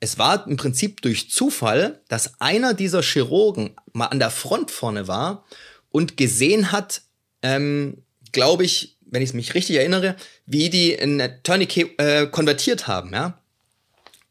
es 0.00 0.18
war 0.18 0.46
im 0.46 0.56
Prinzip 0.56 1.02
durch 1.02 1.30
Zufall, 1.30 2.00
dass 2.08 2.40
einer 2.40 2.74
dieser 2.74 3.02
Chirurgen 3.02 3.76
mal 3.92 4.06
an 4.06 4.18
der 4.18 4.30
Front 4.30 4.70
vorne 4.70 5.08
war 5.08 5.44
und 5.90 6.16
gesehen 6.16 6.72
hat, 6.72 7.02
ähm, 7.42 8.02
glaube 8.32 8.64
ich, 8.64 8.97
wenn 9.10 9.22
ich 9.22 9.34
mich 9.34 9.54
richtig 9.54 9.76
erinnere, 9.76 10.16
wie 10.46 10.70
die 10.70 10.96
ein 10.98 11.40
Tourniquet 11.42 11.94
äh, 11.98 12.26
konvertiert 12.26 12.86
haben, 12.86 13.12
ja. 13.12 13.40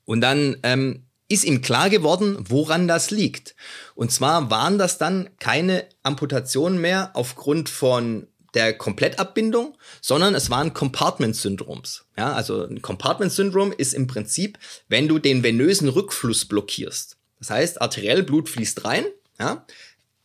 Und 0.05 0.21
dann 0.21 0.57
ähm, 0.63 1.03
ist 1.27 1.43
ihm 1.43 1.61
klar 1.61 1.89
geworden, 1.89 2.37
woran 2.47 2.87
das 2.87 3.11
liegt. 3.11 3.55
Und 3.95 4.11
zwar 4.11 4.49
waren 4.49 4.77
das 4.77 4.97
dann 4.97 5.29
keine 5.39 5.85
Amputationen 6.03 6.79
mehr 6.79 7.11
aufgrund 7.13 7.69
von 7.69 8.27
der 8.53 8.73
Komplettabbindung, 8.73 9.77
sondern 10.01 10.33
es 10.33 10.49
waren 10.49 10.73
Compartment-Syndroms. 10.73 12.05
Ja, 12.17 12.33
also 12.33 12.65
ein 12.65 12.81
Compartment-Syndrom 12.81 13.73
ist 13.77 13.93
im 13.93 14.07
Prinzip, 14.07 14.57
wenn 14.87 15.07
du 15.07 15.19
den 15.19 15.43
venösen 15.43 15.89
Rückfluss 15.89 16.45
blockierst. 16.45 17.17
Das 17.39 17.49
heißt, 17.49 17.81
arteriell 17.81 18.23
Blut 18.23 18.49
fließt 18.49 18.85
rein, 18.85 19.05
ja, 19.39 19.65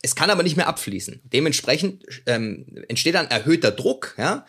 es 0.02 0.16
kann 0.16 0.30
aber 0.30 0.42
nicht 0.42 0.56
mehr 0.56 0.66
abfließen. 0.66 1.20
Dementsprechend 1.24 2.04
ähm, 2.26 2.66
entsteht 2.88 3.14
dann 3.14 3.28
erhöhter 3.30 3.70
Druck 3.70 4.14
ja, 4.18 4.44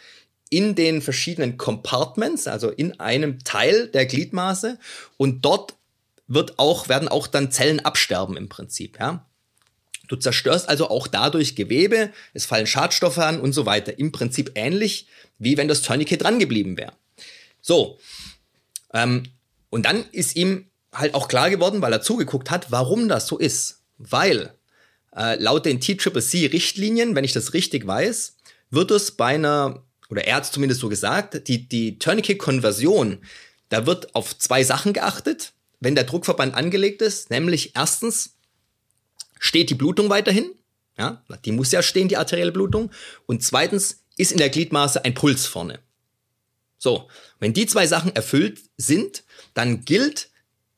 in 0.49 0.75
den 0.75 1.01
verschiedenen 1.01 1.57
Compartments, 1.57 2.47
also 2.47 2.69
in 2.69 2.99
einem 2.99 3.43
Teil 3.43 3.87
der 3.87 4.07
Gliedmaße. 4.07 4.79
Und 5.17 5.45
dort 5.45 5.75
wird 6.27 6.57
auch, 6.57 6.89
werden 6.89 7.07
auch 7.07 7.27
dann 7.27 7.51
Zellen 7.51 7.79
absterben 7.79 8.35
im 8.35 8.49
Prinzip. 8.49 8.99
Ja. 8.99 9.29
Du 10.07 10.15
zerstörst 10.15 10.67
also 10.67 10.89
auch 10.89 11.07
dadurch 11.07 11.55
Gewebe, 11.55 12.11
es 12.33 12.45
fallen 12.45 12.67
Schadstoffe 12.67 13.19
an 13.19 13.39
und 13.39 13.53
so 13.53 13.65
weiter. 13.65 13.97
Im 13.99 14.11
Prinzip 14.11 14.51
ähnlich, 14.55 15.07
wie 15.37 15.57
wenn 15.57 15.67
das 15.67 15.83
Tourniquet 15.83 16.17
dran 16.17 16.39
geblieben 16.39 16.77
wäre. 16.77 16.93
So. 17.61 17.99
Ähm, 18.93 19.23
und 19.69 19.85
dann 19.85 20.03
ist 20.11 20.35
ihm 20.35 20.69
halt 20.91 21.13
auch 21.13 21.27
klar 21.27 21.49
geworden, 21.49 21.81
weil 21.81 21.93
er 21.93 22.01
zugeguckt 22.01 22.51
hat, 22.51 22.71
warum 22.71 23.07
das 23.07 23.27
so 23.27 23.37
ist. 23.37 23.83
Weil 23.97 24.53
äh, 25.15 25.41
laut 25.41 25.65
den 25.65 25.79
TCCC-Richtlinien, 25.79 27.15
wenn 27.15 27.23
ich 27.23 27.33
das 27.33 27.53
richtig 27.53 27.85
weiß, 27.85 28.37
wird 28.69 28.91
es 28.91 29.11
bei 29.11 29.35
einer, 29.35 29.83
oder 30.09 30.25
er 30.25 30.37
hat 30.37 30.43
es 30.43 30.51
zumindest 30.51 30.81
so 30.81 30.89
gesagt, 30.89 31.47
die, 31.47 31.67
die 31.67 31.99
Tourniquet-Konversion, 31.99 33.19
da 33.69 33.85
wird 33.85 34.15
auf 34.15 34.37
zwei 34.37 34.63
Sachen 34.63 34.93
geachtet, 34.93 35.53
wenn 35.79 35.95
der 35.95 36.05
Druckverband 36.05 36.55
angelegt 36.55 37.01
ist, 37.01 37.29
nämlich 37.29 37.75
erstens, 37.75 38.37
steht 39.39 39.69
die 39.69 39.75
Blutung 39.75 40.09
weiterhin, 40.09 40.51
ja, 40.97 41.23
die 41.43 41.51
muss 41.51 41.71
ja 41.71 41.83
stehen, 41.83 42.07
die 42.07 42.17
arterielle 42.17 42.51
Blutung, 42.51 42.91
und 43.25 43.43
zweitens, 43.43 44.03
ist 44.15 44.31
in 44.31 44.37
der 44.37 44.49
Gliedmaße 44.49 45.03
ein 45.03 45.15
Puls 45.15 45.47
vorne. 45.47 45.79
So, 46.77 47.09
wenn 47.39 47.53
die 47.53 47.65
zwei 47.65 47.87
Sachen 47.87 48.15
erfüllt 48.15 48.61
sind, 48.77 49.23
dann 49.53 49.85
gilt 49.85 50.29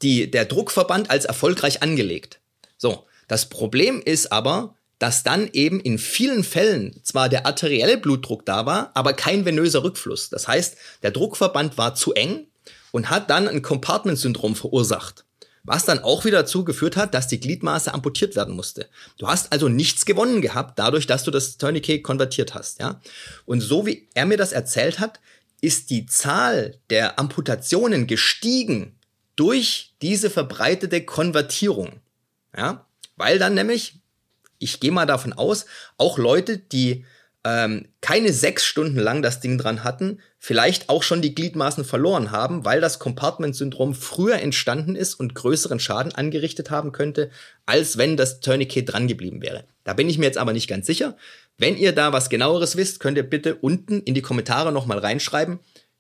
die, 0.01 0.30
der 0.30 0.46
Druckverband 0.46 1.10
als 1.10 1.25
erfolgreich 1.25 1.82
angelegt. 1.82 2.39
So, 2.77 3.06
das 3.27 3.50
Problem 3.50 4.01
ist 4.03 4.32
aber, 4.32 4.75
dass 5.00 5.24
dann 5.24 5.50
eben 5.51 5.79
in 5.79 5.98
vielen 5.98 6.44
Fällen 6.44 7.00
zwar 7.03 7.27
der 7.29 7.46
arterielle 7.46 7.98
Blutdruck 7.98 8.46
da 8.46 8.65
war, 8.65 8.91
aber 8.94 9.13
kein 9.13 9.46
venöser 9.46 9.84
Rückfluss. 9.84 10.29
Das 10.29 10.48
heißt, 10.48 10.77
der 11.03 11.12
Druckverband 11.12 11.77
war 11.77 11.96
zu 11.96 12.13
eng 12.13 12.48
und 12.91 13.10
hat 13.10 13.29
dann 13.29 13.48
ein 13.48 13.62
Compartment-Syndrom 13.62 14.55
verursacht. 14.55 15.25
Was 15.63 15.84
dann 15.84 16.00
auch 16.00 16.25
wieder 16.25 16.44
dazu 16.44 16.63
geführt 16.63 16.96
hat, 16.96 17.13
dass 17.13 17.27
die 17.27 17.39
Gliedmaße 17.39 17.94
amputiert 17.94 18.36
werden 18.36 18.55
musste. 18.55 18.88
Du 19.17 19.27
hast 19.27 19.51
also 19.51 19.67
nichts 19.67 20.05
gewonnen 20.05 20.41
gehabt, 20.41 20.77
dadurch, 20.77 21.08
dass 21.08 21.24
du 21.24 21.32
das 21.32 21.58
Tourniquet 21.58 22.03
konvertiert 22.03 22.53
hast, 22.53 22.79
ja. 22.79 23.01
Und 23.46 23.62
so 23.62 23.86
wie 23.86 24.08
er 24.13 24.27
mir 24.27 24.38
das 24.38 24.51
erzählt 24.51 25.00
hat, 25.00 25.20
ist 25.62 25.89
die 25.89 26.05
Zahl 26.05 26.77
der 26.91 27.17
Amputationen 27.17 28.05
gestiegen 28.05 28.96
durch 29.36 29.96
diese 30.03 30.29
verbreitete 30.29 31.03
Konvertierung, 31.03 32.00
ja. 32.55 32.85
Weil 33.15 33.39
dann 33.39 33.53
nämlich, 33.53 34.00
ich 34.60 34.79
gehe 34.79 34.91
mal 34.91 35.05
davon 35.05 35.34
aus, 35.34 35.65
auch 35.98 36.17
Leute, 36.17 36.57
die 36.57 37.05
ähm, 37.45 37.88
keine 38.01 38.34
sechs 38.34 38.65
Stunden 38.65 38.98
lang 38.98 39.22
das 39.22 39.39
Ding 39.39 39.60
dran 39.60 39.84
hatten, 39.84 40.19
vielleicht 40.39 40.89
auch 40.89 41.03
schon 41.03 41.22
die 41.22 41.36
Gliedmaßen 41.36 41.86
verloren 41.86 42.31
haben, 42.31 42.65
weil 42.65 42.81
das 42.81 42.98
Compartment-Syndrom 42.98 43.93
früher 43.93 44.39
entstanden 44.39 44.95
ist 44.95 45.13
und 45.13 45.36
größeren 45.36 45.79
Schaden 45.79 46.13
angerichtet 46.13 46.72
haben 46.72 46.91
könnte, 46.91 47.29
als 47.67 47.98
wenn 47.98 48.17
das 48.17 48.39
Tourniquet 48.39 48.84
dran 48.84 49.07
geblieben 49.07 49.43
wäre. 49.43 49.63
Da 49.84 49.93
bin 49.93 50.10
ich 50.10 50.17
mir 50.17 50.25
jetzt 50.25 50.39
aber 50.39 50.53
nicht 50.53 50.67
ganz 50.67 50.88
sicher. 50.88 51.15
Wenn 51.57 51.77
ihr 51.77 51.91
da 51.91 52.12
was 52.12 52.29
genaueres 52.29 52.75
wisst, 52.77 53.00
könnt 53.00 53.17
ihr 53.17 53.29
bitte 53.29 53.55
unten 53.55 54.01
in 54.01 54.15
die 54.15 54.24
Kommentare 54.24 54.72
nochmal 54.72 54.98
reinschreiben, 54.98 55.60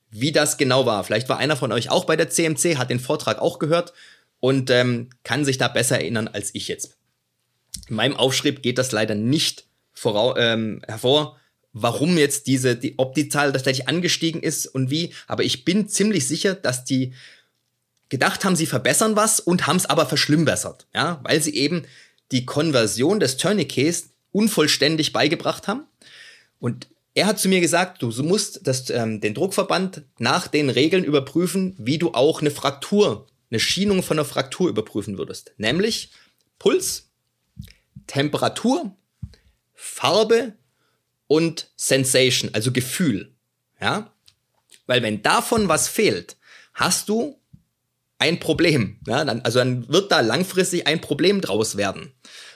wie 0.09 0.31
das 0.31 0.57
genau 0.57 0.87
war. 0.87 1.03
Vielleicht 1.03 1.29
war 1.29 1.37
einer 1.37 1.55
von 1.55 1.71
euch 1.71 1.91
auch 1.91 2.05
bei 2.05 2.15
der 2.15 2.29
CMC, 2.29 2.77
hat 2.77 2.89
den 2.89 2.99
Vortrag 2.99 3.39
auch 3.39 3.59
gehört 3.59 3.93
und 4.39 4.71
ähm, 4.71 5.11
kann 5.23 5.45
sich 5.45 5.59
da 5.59 5.67
besser 5.67 5.99
erinnern 5.99 6.27
als 6.27 6.49
ich 6.53 6.67
jetzt. 6.67 6.97
In 7.89 7.95
meinem 7.95 8.15
Aufschrieb 8.15 8.61
geht 8.61 8.77
das 8.77 8.91
leider 8.91 9.15
nicht 9.15 9.65
vorau 9.93 10.35
ähm, 10.37 10.81
hervor, 10.87 11.39
warum 11.73 12.17
jetzt 12.17 12.47
diese, 12.47 12.75
die, 12.75 12.95
ob 12.97 13.15
die 13.15 13.29
Zahl 13.29 13.51
tatsächlich 13.51 13.87
angestiegen 13.87 14.41
ist 14.41 14.65
und 14.65 14.89
wie, 14.89 15.13
aber 15.27 15.43
ich 15.43 15.65
bin 15.65 15.87
ziemlich 15.87 16.27
sicher, 16.27 16.55
dass 16.55 16.85
die 16.85 17.13
gedacht 18.09 18.45
haben, 18.45 18.55
sie 18.55 18.65
verbessern 18.65 19.15
was 19.15 19.39
und 19.39 19.67
haben 19.67 19.77
es 19.77 19.85
aber 19.85 20.05
verschlimmbessert, 20.05 20.87
ja, 20.93 21.19
weil 21.23 21.41
sie 21.41 21.55
eben 21.55 21.83
die 22.31 22.45
Konversion 22.45 23.19
des 23.19 23.37
Tourniquets 23.37 24.09
unvollständig 24.31 25.13
beigebracht 25.13 25.67
haben. 25.67 25.83
Und 26.59 26.87
er 27.13 27.27
hat 27.27 27.39
zu 27.39 27.47
mir 27.47 27.61
gesagt, 27.61 28.01
du 28.01 28.09
musst 28.23 28.67
das, 28.67 28.89
ähm, 28.89 29.21
den 29.21 29.33
Druckverband 29.33 30.03
nach 30.19 30.47
den 30.47 30.69
Regeln 30.69 31.03
überprüfen, 31.03 31.75
wie 31.77 31.97
du 31.97 32.13
auch 32.13 32.41
eine 32.41 32.51
Fraktur, 32.51 33.27
eine 33.49 33.59
Schienung 33.59 34.03
von 34.03 34.17
einer 34.19 34.25
Fraktur 34.25 34.69
überprüfen 34.69 35.17
würdest. 35.17 35.53
Nämlich 35.57 36.11
Puls, 36.59 37.04
Temperatur, 38.07 38.95
Farbe 39.73 40.53
und 41.27 41.71
Sensation, 41.75 42.51
also 42.53 42.71
Gefühl. 42.71 43.33
Ja? 43.81 44.11
Weil 44.85 45.01
wenn 45.03 45.21
davon 45.21 45.67
was 45.67 45.87
fehlt, 45.87 46.37
hast 46.73 47.09
du 47.09 47.39
ein 48.17 48.39
Problem. 48.39 48.99
Ja? 49.07 49.25
Dann, 49.25 49.41
also 49.41 49.59
dann 49.59 49.89
wird 49.89 50.11
da 50.11 50.21
langfristig 50.21 50.87
ein 50.87 51.01
Problem 51.01 51.41
draus 51.41 51.77
werden. 51.77 52.13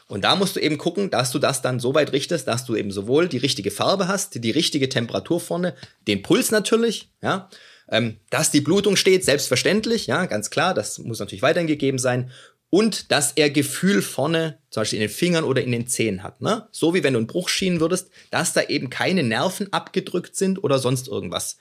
Und 0.07 0.23
da 0.23 0.35
musst 0.35 0.55
du 0.55 0.59
eben 0.59 0.79
gucken, 0.79 1.11
dass 1.11 1.31
du 1.31 1.37
das 1.37 1.61
dann 1.61 1.79
so 1.79 1.93
weit 1.93 2.13
richtest, 2.13 2.47
dass 2.47 2.65
du 2.65 2.75
eben 2.75 2.91
sowohl 2.91 3.27
die 3.27 3.37
richtige 3.37 3.69
Farbe 3.69 4.07
hast, 4.07 4.43
die 4.43 4.51
richtige 4.51 4.89
Temperatur 4.89 5.39
vorne, 5.39 5.75
den 6.07 6.23
Puls 6.23 6.49
natürlich, 6.49 7.11
ja, 7.21 7.47
ähm, 7.91 8.17
dass 8.31 8.49
die 8.49 8.61
Blutung 8.61 8.95
steht, 8.95 9.23
selbstverständlich, 9.23 10.07
ja, 10.07 10.25
ganz 10.25 10.49
klar, 10.49 10.73
das 10.73 10.97
muss 10.97 11.19
natürlich 11.19 11.43
weiterhin 11.43 11.67
gegeben 11.67 11.99
sein 11.99 12.31
und 12.69 13.11
dass 13.11 13.31
er 13.33 13.49
Gefühl 13.49 14.01
vorne, 14.01 14.59
zum 14.69 14.81
Beispiel 14.81 14.97
in 14.97 15.07
den 15.07 15.13
Fingern 15.13 15.43
oder 15.43 15.63
in 15.63 15.71
den 15.71 15.88
Zehen 15.88 16.23
hat. 16.23 16.41
Ne? 16.41 16.67
So 16.71 16.93
wie 16.93 17.03
wenn 17.03 17.13
du 17.13 17.19
einen 17.19 17.27
Bruch 17.27 17.49
schienen 17.49 17.79
würdest, 17.79 18.09
dass 18.29 18.53
da 18.53 18.61
eben 18.61 18.89
keine 18.89 19.23
Nerven 19.23 19.73
abgedrückt 19.73 20.35
sind 20.35 20.63
oder 20.63 20.77
sonst 20.77 21.07
irgendwas. 21.07 21.57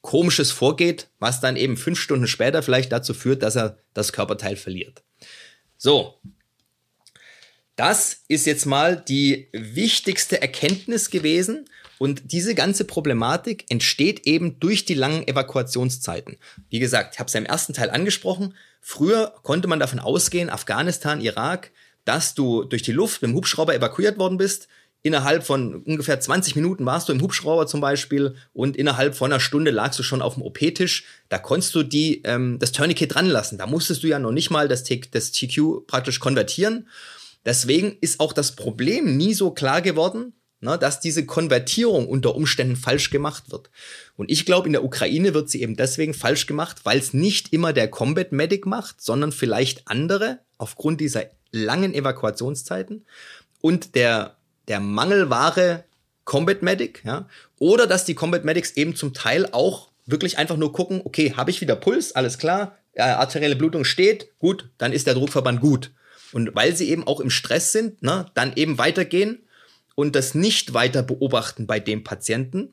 Komisches 0.00 0.52
vorgeht, 0.52 1.08
was 1.18 1.40
dann 1.40 1.56
eben 1.56 1.76
fünf 1.76 1.98
Stunden 1.98 2.28
später 2.28 2.62
vielleicht 2.62 2.92
dazu 2.92 3.14
führt, 3.14 3.42
dass 3.42 3.56
er 3.56 3.78
das 3.94 4.12
Körperteil 4.12 4.56
verliert. 4.56 5.02
So. 5.76 6.20
Das 7.74 8.22
ist 8.26 8.46
jetzt 8.46 8.66
mal 8.66 8.96
die 8.96 9.48
wichtigste 9.52 10.40
Erkenntnis 10.40 11.10
gewesen. 11.10 11.68
Und 11.98 12.32
diese 12.32 12.54
ganze 12.54 12.84
Problematik 12.84 13.64
entsteht 13.68 14.26
eben 14.26 14.60
durch 14.60 14.84
die 14.84 14.94
langen 14.94 15.26
Evakuationszeiten. 15.26 16.36
Wie 16.68 16.78
gesagt, 16.78 17.14
ich 17.14 17.18
habe 17.18 17.28
es 17.28 17.34
ja 17.34 17.40
im 17.40 17.46
ersten 17.46 17.72
Teil 17.72 17.90
angesprochen. 17.90 18.54
Früher 18.80 19.34
konnte 19.42 19.68
man 19.68 19.80
davon 19.80 19.98
ausgehen, 19.98 20.50
Afghanistan, 20.50 21.20
Irak, 21.20 21.72
dass 22.04 22.34
du 22.34 22.64
durch 22.64 22.82
die 22.82 22.92
Luft 22.92 23.22
mit 23.22 23.30
dem 23.30 23.34
Hubschrauber 23.34 23.74
evakuiert 23.74 24.18
worden 24.18 24.38
bist 24.38 24.68
innerhalb 25.02 25.44
von 25.44 25.82
ungefähr 25.82 26.18
20 26.18 26.56
Minuten 26.56 26.84
warst 26.84 27.08
du 27.08 27.12
im 27.12 27.20
Hubschrauber 27.20 27.66
zum 27.66 27.80
Beispiel 27.80 28.34
und 28.52 28.76
innerhalb 28.76 29.14
von 29.14 29.32
einer 29.32 29.40
Stunde 29.40 29.70
lagst 29.70 29.98
du 29.98 30.02
schon 30.02 30.22
auf 30.22 30.34
dem 30.34 30.42
OP-Tisch. 30.42 31.04
Da 31.28 31.38
konntest 31.38 31.74
du 31.74 31.82
die, 31.82 32.22
ähm, 32.24 32.58
das 32.58 32.72
Tourniquet 32.72 33.06
dran 33.06 33.26
lassen. 33.26 33.58
Da 33.58 33.66
musstest 33.66 34.02
du 34.02 34.08
ja 34.08 34.18
noch 34.18 34.32
nicht 34.32 34.50
mal 34.50 34.68
das, 34.68 34.84
das 34.84 35.32
TQ 35.32 35.86
praktisch 35.86 36.20
konvertieren. 36.20 36.88
Deswegen 37.44 37.96
ist 38.00 38.20
auch 38.20 38.32
das 38.32 38.56
Problem 38.56 39.16
nie 39.16 39.34
so 39.34 39.52
klar 39.52 39.80
geworden, 39.80 40.34
ne, 40.60 40.78
dass 40.78 41.00
diese 41.00 41.26
Konvertierung 41.26 42.08
unter 42.08 42.34
Umständen 42.34 42.76
falsch 42.76 43.10
gemacht 43.10 43.50
wird. 43.50 43.70
Und 44.16 44.30
ich 44.30 44.46
glaube, 44.46 44.66
in 44.66 44.72
der 44.72 44.84
Ukraine 44.84 45.34
wird 45.34 45.50
sie 45.50 45.62
eben 45.62 45.76
deswegen 45.76 46.14
falsch 46.14 46.46
gemacht, 46.46 46.78
weil 46.84 46.98
es 46.98 47.14
nicht 47.14 47.52
immer 47.52 47.72
der 47.72 47.88
Combat 47.88 48.32
Medic 48.32 48.66
macht, 48.66 49.00
sondern 49.00 49.32
vielleicht 49.32 49.88
andere 49.88 50.40
aufgrund 50.56 51.00
dieser 51.00 51.26
langen 51.50 51.94
Evakuationszeiten 51.94 53.06
und 53.60 53.94
der 53.94 54.36
der 54.68 54.80
Mangelware 54.80 55.84
Combat 56.24 56.62
Medic, 56.62 57.02
ja, 57.04 57.26
oder 57.58 57.86
dass 57.86 58.04
die 58.04 58.14
Combat 58.14 58.44
Medics 58.44 58.72
eben 58.72 58.94
zum 58.94 59.14
Teil 59.14 59.48
auch 59.50 59.88
wirklich 60.04 60.36
einfach 60.36 60.56
nur 60.56 60.72
gucken, 60.72 61.00
okay, 61.04 61.34
habe 61.36 61.50
ich 61.50 61.62
wieder 61.62 61.74
Puls, 61.74 62.12
alles 62.12 62.36
klar, 62.36 62.76
äh, 62.92 63.02
arterielle 63.02 63.56
Blutung 63.56 63.84
steht, 63.84 64.28
gut, 64.38 64.68
dann 64.76 64.92
ist 64.92 65.06
der 65.06 65.14
Druckverband 65.14 65.60
gut. 65.60 65.90
Und 66.32 66.54
weil 66.54 66.76
sie 66.76 66.90
eben 66.90 67.06
auch 67.06 67.20
im 67.20 67.30
Stress 67.30 67.72
sind, 67.72 68.02
ne, 68.02 68.26
dann 68.34 68.52
eben 68.56 68.76
weitergehen 68.76 69.38
und 69.98 70.14
das 70.14 70.32
nicht 70.32 70.74
weiter 70.74 71.02
beobachten 71.02 71.66
bei 71.66 71.80
dem 71.80 72.04
Patienten 72.04 72.72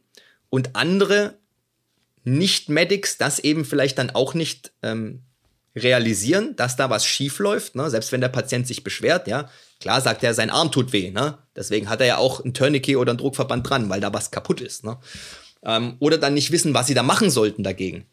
und 0.51 0.75
andere 0.75 1.39
Nicht-Medics 2.24 3.17
das 3.17 3.39
eben 3.39 3.65
vielleicht 3.65 3.98
dann 3.98 4.12
auch 4.12 4.36
nicht 4.36 4.74
ähm, 4.84 5.24
realisieren, 5.75 6.55
dass 6.55 6.75
da 6.75 6.91
was 6.91 7.03
schief 7.03 7.39
läuft, 7.39 7.74
ne? 7.74 7.89
selbst 7.89 8.12
wenn 8.12 8.22
der 8.22 8.29
Patient 8.29 8.67
sich 8.67 8.84
beschwert, 8.84 9.27
ja, 9.27 9.50
klar 9.79 10.01
sagt 10.01 10.22
er, 10.22 10.36
sein 10.36 10.51
Arm 10.51 10.72
tut 10.72 10.94
weh, 10.94 11.10
ne? 11.10 11.39
deswegen 11.55 11.89
hat 11.89 12.00
er 12.00 12.05
ja 12.05 12.17
auch 12.17 12.46
ein 12.46 12.53
Tourniquet 12.53 12.98
oder 12.98 13.15
ein 13.15 13.17
Druckverband 13.17 13.67
dran, 13.67 13.89
weil 13.89 14.01
da 14.01 14.13
was 14.13 14.29
kaputt 14.29 14.62
ist, 14.62 14.84
ne? 14.84 15.00
Ähm, 15.63 15.96
oder 15.98 16.20
dann 16.20 16.36
nicht 16.36 16.51
wissen, 16.51 16.75
was 16.75 16.86
sie 16.86 16.94
da 16.94 17.01
machen 17.01 17.32
sollten 17.32 17.63
dagegen. 17.63 18.05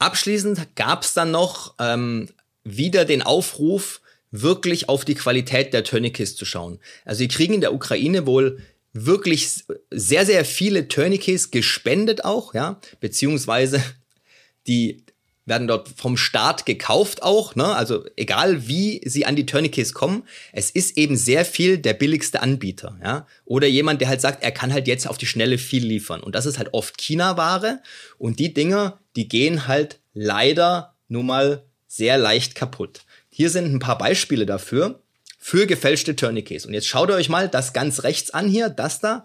Abschließend 0.00 0.74
gab 0.74 1.04
es 1.04 1.14
dann 1.14 1.30
noch 1.30 1.76
ähm, 1.78 2.28
wieder 2.64 3.04
den 3.04 3.22
Aufruf, 3.22 4.01
wirklich 4.32 4.88
auf 4.88 5.04
die 5.04 5.14
Qualität 5.14 5.72
der 5.72 5.84
Tourniquets 5.84 6.34
zu 6.34 6.44
schauen. 6.44 6.80
Also 7.04 7.18
sie 7.18 7.28
kriegen 7.28 7.54
in 7.54 7.60
der 7.60 7.74
Ukraine 7.74 8.26
wohl 8.26 8.58
wirklich 8.92 9.64
sehr, 9.90 10.26
sehr 10.26 10.44
viele 10.44 10.88
Tourniquets 10.88 11.50
gespendet 11.50 12.24
auch, 12.24 12.54
ja, 12.54 12.80
beziehungsweise 13.00 13.82
die 14.66 15.04
werden 15.44 15.66
dort 15.66 15.88
vom 15.88 16.16
Staat 16.16 16.66
gekauft 16.66 17.22
auch, 17.22 17.56
ne? 17.56 17.74
Also 17.74 18.04
egal 18.16 18.68
wie 18.68 19.00
sie 19.04 19.26
an 19.26 19.34
die 19.34 19.44
Tourniquets 19.44 19.92
kommen, 19.92 20.22
es 20.52 20.70
ist 20.70 20.96
eben 20.96 21.16
sehr 21.16 21.44
viel 21.44 21.78
der 21.78 21.94
billigste 21.94 22.42
Anbieter, 22.42 22.96
ja? 23.02 23.26
Oder 23.44 23.66
jemand, 23.66 24.00
der 24.00 24.08
halt 24.08 24.20
sagt, 24.20 24.42
er 24.44 24.52
kann 24.52 24.72
halt 24.72 24.86
jetzt 24.86 25.08
auf 25.08 25.18
die 25.18 25.26
Schnelle 25.26 25.58
viel 25.58 25.84
liefern 25.84 26.22
und 26.22 26.34
das 26.34 26.46
ist 26.46 26.58
halt 26.58 26.72
oft 26.72 26.96
China-Ware 26.98 27.80
und 28.18 28.38
die 28.38 28.54
Dinger, 28.54 29.00
die 29.16 29.26
gehen 29.28 29.66
halt 29.66 29.98
leider 30.14 30.94
nun 31.08 31.26
mal 31.26 31.64
sehr 31.88 32.18
leicht 32.18 32.54
kaputt. 32.54 33.02
Hier 33.34 33.48
sind 33.48 33.72
ein 33.72 33.78
paar 33.78 33.96
Beispiele 33.96 34.44
dafür 34.44 35.00
für 35.38 35.66
gefälschte 35.66 36.14
Tourniquets 36.14 36.66
und 36.66 36.74
jetzt 36.74 36.86
schaut 36.86 37.10
euch 37.10 37.30
mal 37.30 37.48
das 37.48 37.72
ganz 37.72 38.02
rechts 38.02 38.30
an 38.30 38.46
hier, 38.46 38.68
das 38.68 39.00
da, 39.00 39.24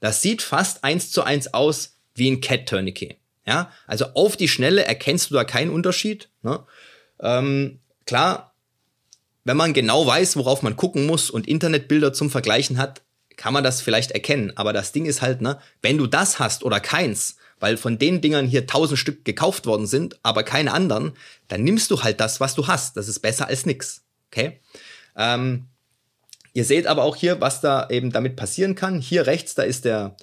das 0.00 0.20
sieht 0.20 0.42
fast 0.42 0.82
eins 0.82 1.12
zu 1.12 1.22
eins 1.22 1.54
aus 1.54 1.96
wie 2.16 2.28
ein 2.28 2.40
Cat 2.40 2.68
Tourniquet. 2.68 3.16
Ja, 3.46 3.70
also 3.86 4.06
auf 4.14 4.36
die 4.36 4.48
Schnelle 4.48 4.84
erkennst 4.84 5.30
du 5.30 5.34
da 5.34 5.44
keinen 5.44 5.70
Unterschied. 5.70 6.30
Ne? 6.42 6.64
Ähm, 7.20 7.78
klar, 8.06 8.54
wenn 9.44 9.56
man 9.56 9.72
genau 9.72 10.04
weiß, 10.04 10.36
worauf 10.36 10.62
man 10.62 10.76
gucken 10.76 11.06
muss 11.06 11.30
und 11.30 11.46
Internetbilder 11.46 12.12
zum 12.12 12.30
Vergleichen 12.30 12.78
hat, 12.78 13.02
kann 13.36 13.52
man 13.52 13.64
das 13.64 13.80
vielleicht 13.80 14.12
erkennen. 14.12 14.52
Aber 14.56 14.72
das 14.72 14.92
Ding 14.92 15.06
ist 15.06 15.22
halt, 15.22 15.40
ne, 15.40 15.58
wenn 15.82 15.98
du 15.98 16.06
das 16.06 16.38
hast 16.38 16.64
oder 16.64 16.80
keins, 16.80 17.36
weil 17.60 17.76
von 17.76 17.98
den 17.98 18.20
Dingern 18.20 18.46
hier 18.46 18.66
tausend 18.66 18.98
Stück 18.98 19.24
gekauft 19.24 19.66
worden 19.66 19.86
sind, 19.86 20.18
aber 20.22 20.42
keine 20.42 20.72
anderen, 20.72 21.12
dann 21.48 21.64
nimmst 21.64 21.90
du 21.90 22.02
halt 22.02 22.20
das, 22.20 22.40
was 22.40 22.54
du 22.54 22.66
hast. 22.66 22.96
Das 22.96 23.08
ist 23.08 23.20
besser 23.20 23.48
als 23.48 23.66
nix. 23.66 24.04
Okay? 24.30 24.60
Ähm, 25.16 25.66
ihr 26.52 26.64
seht 26.64 26.86
aber 26.86 27.04
auch 27.04 27.16
hier, 27.16 27.40
was 27.40 27.60
da 27.60 27.88
eben 27.90 28.12
damit 28.12 28.36
passieren 28.36 28.74
kann. 28.74 29.00
Hier 29.00 29.26
rechts, 29.26 29.54
da 29.54 29.62
ist 29.62 29.84
der, 29.84 30.16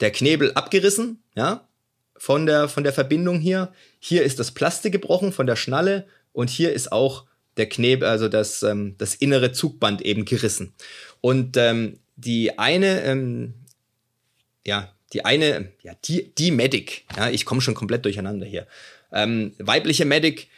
der 0.00 0.10
Knebel 0.10 0.52
abgerissen, 0.54 1.22
ja, 1.34 1.68
von 2.16 2.46
der, 2.46 2.68
von 2.68 2.84
der 2.84 2.92
Verbindung 2.92 3.40
hier. 3.40 3.72
Hier 3.98 4.22
ist 4.22 4.38
das 4.38 4.50
Plastik 4.50 4.92
gebrochen 4.92 5.32
von 5.32 5.46
der 5.46 5.56
Schnalle 5.56 6.06
und 6.32 6.50
hier 6.50 6.72
ist 6.72 6.92
auch 6.92 7.26
der 7.56 7.68
Knebel, 7.68 8.08
also 8.08 8.28
das, 8.28 8.62
ähm, 8.62 8.94
das 8.98 9.14
innere 9.14 9.52
Zugband 9.52 10.02
eben 10.02 10.24
gerissen. 10.24 10.74
Und 11.20 11.56
ähm, 11.56 11.98
die 12.20 12.58
eine, 12.58 13.02
ähm, 13.02 13.54
ja, 14.66 14.92
die 15.12 15.24
eine, 15.24 15.72
ja, 15.82 15.94
die, 16.04 16.34
die 16.34 16.50
Medic, 16.50 17.04
ja, 17.16 17.30
ich 17.30 17.44
komme 17.44 17.60
schon 17.60 17.74
komplett 17.74 18.04
durcheinander 18.04 18.46
hier. 18.46 18.66
Ähm, 19.12 19.54
weibliche 19.58 20.04
Medic 20.04 20.48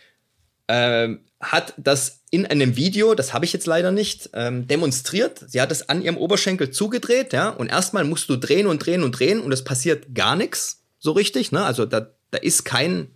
äh, 0.66 1.08
hat 1.40 1.74
das 1.76 2.20
in 2.30 2.46
einem 2.46 2.76
Video, 2.76 3.14
das 3.14 3.32
habe 3.32 3.44
ich 3.44 3.52
jetzt 3.52 3.66
leider 3.66 3.92
nicht, 3.92 4.30
ähm, 4.34 4.66
demonstriert. 4.66 5.42
Sie 5.46 5.60
hat 5.60 5.72
es 5.72 5.88
an 5.88 6.02
ihrem 6.02 6.16
Oberschenkel 6.16 6.70
zugedreht, 6.70 7.32
ja, 7.32 7.48
und 7.50 7.68
erstmal 7.68 8.04
musst 8.04 8.28
du 8.28 8.36
drehen 8.36 8.66
und 8.66 8.84
drehen 8.84 9.02
und 9.02 9.12
drehen 9.12 9.40
und 9.40 9.52
es 9.52 9.64
passiert 9.64 10.14
gar 10.14 10.36
nichts 10.36 10.82
so 11.02 11.12
richtig. 11.12 11.52
Ne? 11.52 11.64
Also 11.64 11.84
da, 11.84 12.08
da 12.30 12.38
ist 12.38 12.64
kein, 12.64 13.08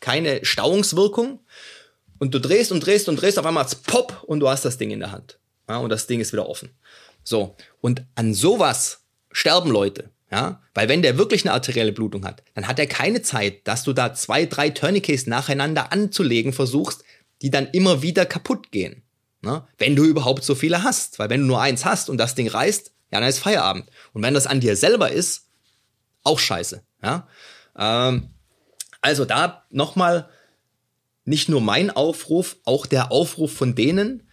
keine 0.00 0.44
Stauungswirkung. 0.44 1.40
Und 2.18 2.34
du 2.34 2.40
drehst 2.40 2.70
und 2.70 2.84
drehst 2.84 3.08
und 3.08 3.16
drehst, 3.20 3.38
auf 3.38 3.46
einmal 3.46 3.66
pop 3.86 4.22
und 4.24 4.40
du 4.40 4.48
hast 4.48 4.64
das 4.64 4.78
Ding 4.78 4.90
in 4.90 5.00
der 5.00 5.10
Hand. 5.10 5.38
Ja, 5.68 5.78
und 5.78 5.90
das 5.90 6.06
Ding 6.06 6.20
ist 6.20 6.32
wieder 6.32 6.48
offen. 6.48 6.70
So. 7.24 7.56
Und 7.80 8.04
an 8.14 8.34
sowas 8.34 9.04
sterben 9.30 9.70
Leute. 9.70 10.10
Ja, 10.30 10.62
weil 10.72 10.88
wenn 10.88 11.02
der 11.02 11.18
wirklich 11.18 11.44
eine 11.44 11.52
arterielle 11.52 11.92
Blutung 11.92 12.24
hat, 12.24 12.42
dann 12.54 12.66
hat 12.66 12.78
er 12.78 12.86
keine 12.86 13.20
Zeit, 13.20 13.68
dass 13.68 13.82
du 13.82 13.92
da 13.92 14.14
zwei, 14.14 14.46
drei 14.46 14.70
Tourniquets 14.70 15.26
nacheinander 15.26 15.92
anzulegen 15.92 16.54
versuchst, 16.54 17.04
die 17.42 17.50
dann 17.50 17.66
immer 17.66 18.00
wieder 18.00 18.24
kaputt 18.24 18.72
gehen. 18.72 19.02
Ne? 19.42 19.66
Wenn 19.76 19.94
du 19.94 20.04
überhaupt 20.04 20.42
so 20.42 20.54
viele 20.54 20.84
hast. 20.84 21.18
Weil 21.18 21.28
wenn 21.28 21.40
du 21.40 21.46
nur 21.46 21.60
eins 21.60 21.84
hast 21.84 22.08
und 22.08 22.16
das 22.16 22.34
Ding 22.34 22.48
reißt, 22.48 22.92
ja, 23.10 23.20
dann 23.20 23.28
ist 23.28 23.40
Feierabend. 23.40 23.90
Und 24.14 24.22
wenn 24.22 24.32
das 24.32 24.46
an 24.46 24.60
dir 24.60 24.74
selber 24.74 25.10
ist, 25.10 25.48
auch 26.22 26.38
scheiße. 26.38 26.82
Ja? 27.02 27.28
Ähm, 27.76 28.30
also 29.02 29.26
da 29.26 29.64
nochmal 29.68 30.30
nicht 31.24 31.48
nur 31.48 31.60
mein 31.60 31.90
Aufruf, 31.90 32.56
auch 32.64 32.86
der 32.86 33.12
Aufruf 33.12 33.52
von 33.52 33.74
denen. 33.74 34.28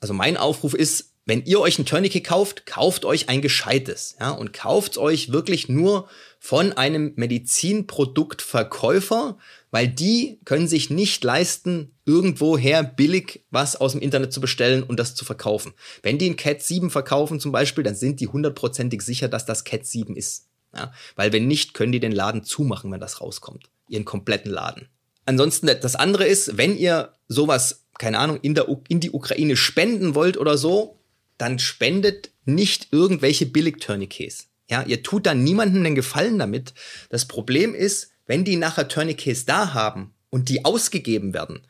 Also 0.00 0.14
mein 0.14 0.36
Aufruf 0.36 0.72
ist, 0.72 1.09
wenn 1.26 1.44
ihr 1.44 1.60
euch 1.60 1.78
ein 1.78 1.86
Tourniquet 1.86 2.22
kauft, 2.22 2.66
kauft 2.66 3.04
euch 3.04 3.28
ein 3.28 3.42
gescheites, 3.42 4.16
ja, 4.18 4.30
und 4.30 4.52
kauft 4.52 4.98
euch 4.98 5.30
wirklich 5.32 5.68
nur 5.68 6.08
von 6.38 6.72
einem 6.72 7.12
Medizinproduktverkäufer, 7.16 9.36
weil 9.70 9.88
die 9.88 10.40
können 10.44 10.66
sich 10.66 10.90
nicht 10.90 11.22
leisten, 11.22 11.94
irgendwoher 12.06 12.82
billig 12.82 13.44
was 13.50 13.76
aus 13.76 13.92
dem 13.92 14.00
Internet 14.00 14.32
zu 14.32 14.40
bestellen 14.40 14.82
und 14.82 14.98
das 14.98 15.14
zu 15.14 15.24
verkaufen. 15.24 15.74
Wenn 16.02 16.18
die 16.18 16.30
ein 16.30 16.36
Cat 16.36 16.62
7 16.62 16.90
verkaufen 16.90 17.38
zum 17.38 17.52
Beispiel, 17.52 17.84
dann 17.84 17.94
sind 17.94 18.20
die 18.20 18.28
hundertprozentig 18.28 19.02
sicher, 19.02 19.28
dass 19.28 19.46
das 19.46 19.64
Cat 19.64 19.86
7 19.86 20.16
ist. 20.16 20.48
Ja? 20.74 20.92
Weil 21.14 21.32
wenn 21.32 21.46
nicht, 21.46 21.74
können 21.74 21.92
die 21.92 22.00
den 22.00 22.12
Laden 22.12 22.42
zumachen, 22.42 22.90
wenn 22.90 23.00
das 23.00 23.20
rauskommt. 23.20 23.70
Ihren 23.88 24.04
kompletten 24.04 24.50
Laden. 24.50 24.88
Ansonsten, 25.26 25.66
das 25.66 25.94
andere 25.94 26.26
ist, 26.26 26.56
wenn 26.56 26.76
ihr 26.76 27.14
sowas, 27.28 27.84
keine 27.98 28.18
Ahnung, 28.18 28.38
in, 28.42 28.54
der, 28.54 28.66
in 28.88 29.00
die 29.00 29.10
Ukraine 29.10 29.56
spenden 29.56 30.14
wollt 30.14 30.36
oder 30.36 30.56
so, 30.56 30.99
dann 31.40 31.58
spendet 31.58 32.30
nicht 32.44 32.88
irgendwelche 32.92 33.46
Billig-Tourniquets. 33.46 34.48
Ja, 34.68 34.82
ihr 34.82 35.02
tut 35.02 35.26
dann 35.26 35.42
niemandem 35.42 35.82
den 35.82 35.94
Gefallen 35.94 36.38
damit. 36.38 36.74
Das 37.08 37.26
Problem 37.26 37.74
ist, 37.74 38.10
wenn 38.26 38.44
die 38.44 38.56
nachher 38.56 38.88
Tourniquets 38.88 39.46
da 39.46 39.72
haben 39.74 40.14
und 40.28 40.48
die 40.48 40.64
ausgegeben 40.64 41.32
werden, 41.32 41.66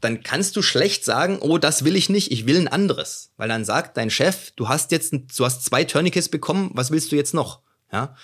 dann 0.00 0.22
kannst 0.24 0.56
du 0.56 0.62
schlecht 0.62 1.04
sagen, 1.04 1.38
oh, 1.40 1.58
das 1.58 1.84
will 1.84 1.94
ich 1.94 2.08
nicht, 2.08 2.32
ich 2.32 2.44
will 2.44 2.58
ein 2.58 2.68
anderes. 2.68 3.30
Weil 3.36 3.48
dann 3.48 3.64
sagt 3.64 3.96
dein 3.96 4.10
Chef, 4.10 4.50
du 4.56 4.68
hast 4.68 4.90
jetzt, 4.90 5.12
du 5.12 5.44
hast 5.44 5.64
zwei 5.64 5.84
Tourniquets 5.84 6.28
bekommen, 6.28 6.70
was 6.74 6.90
willst 6.90 7.12
du 7.12 7.16
jetzt 7.16 7.34
noch? 7.34 7.60
Ja. 7.92 8.16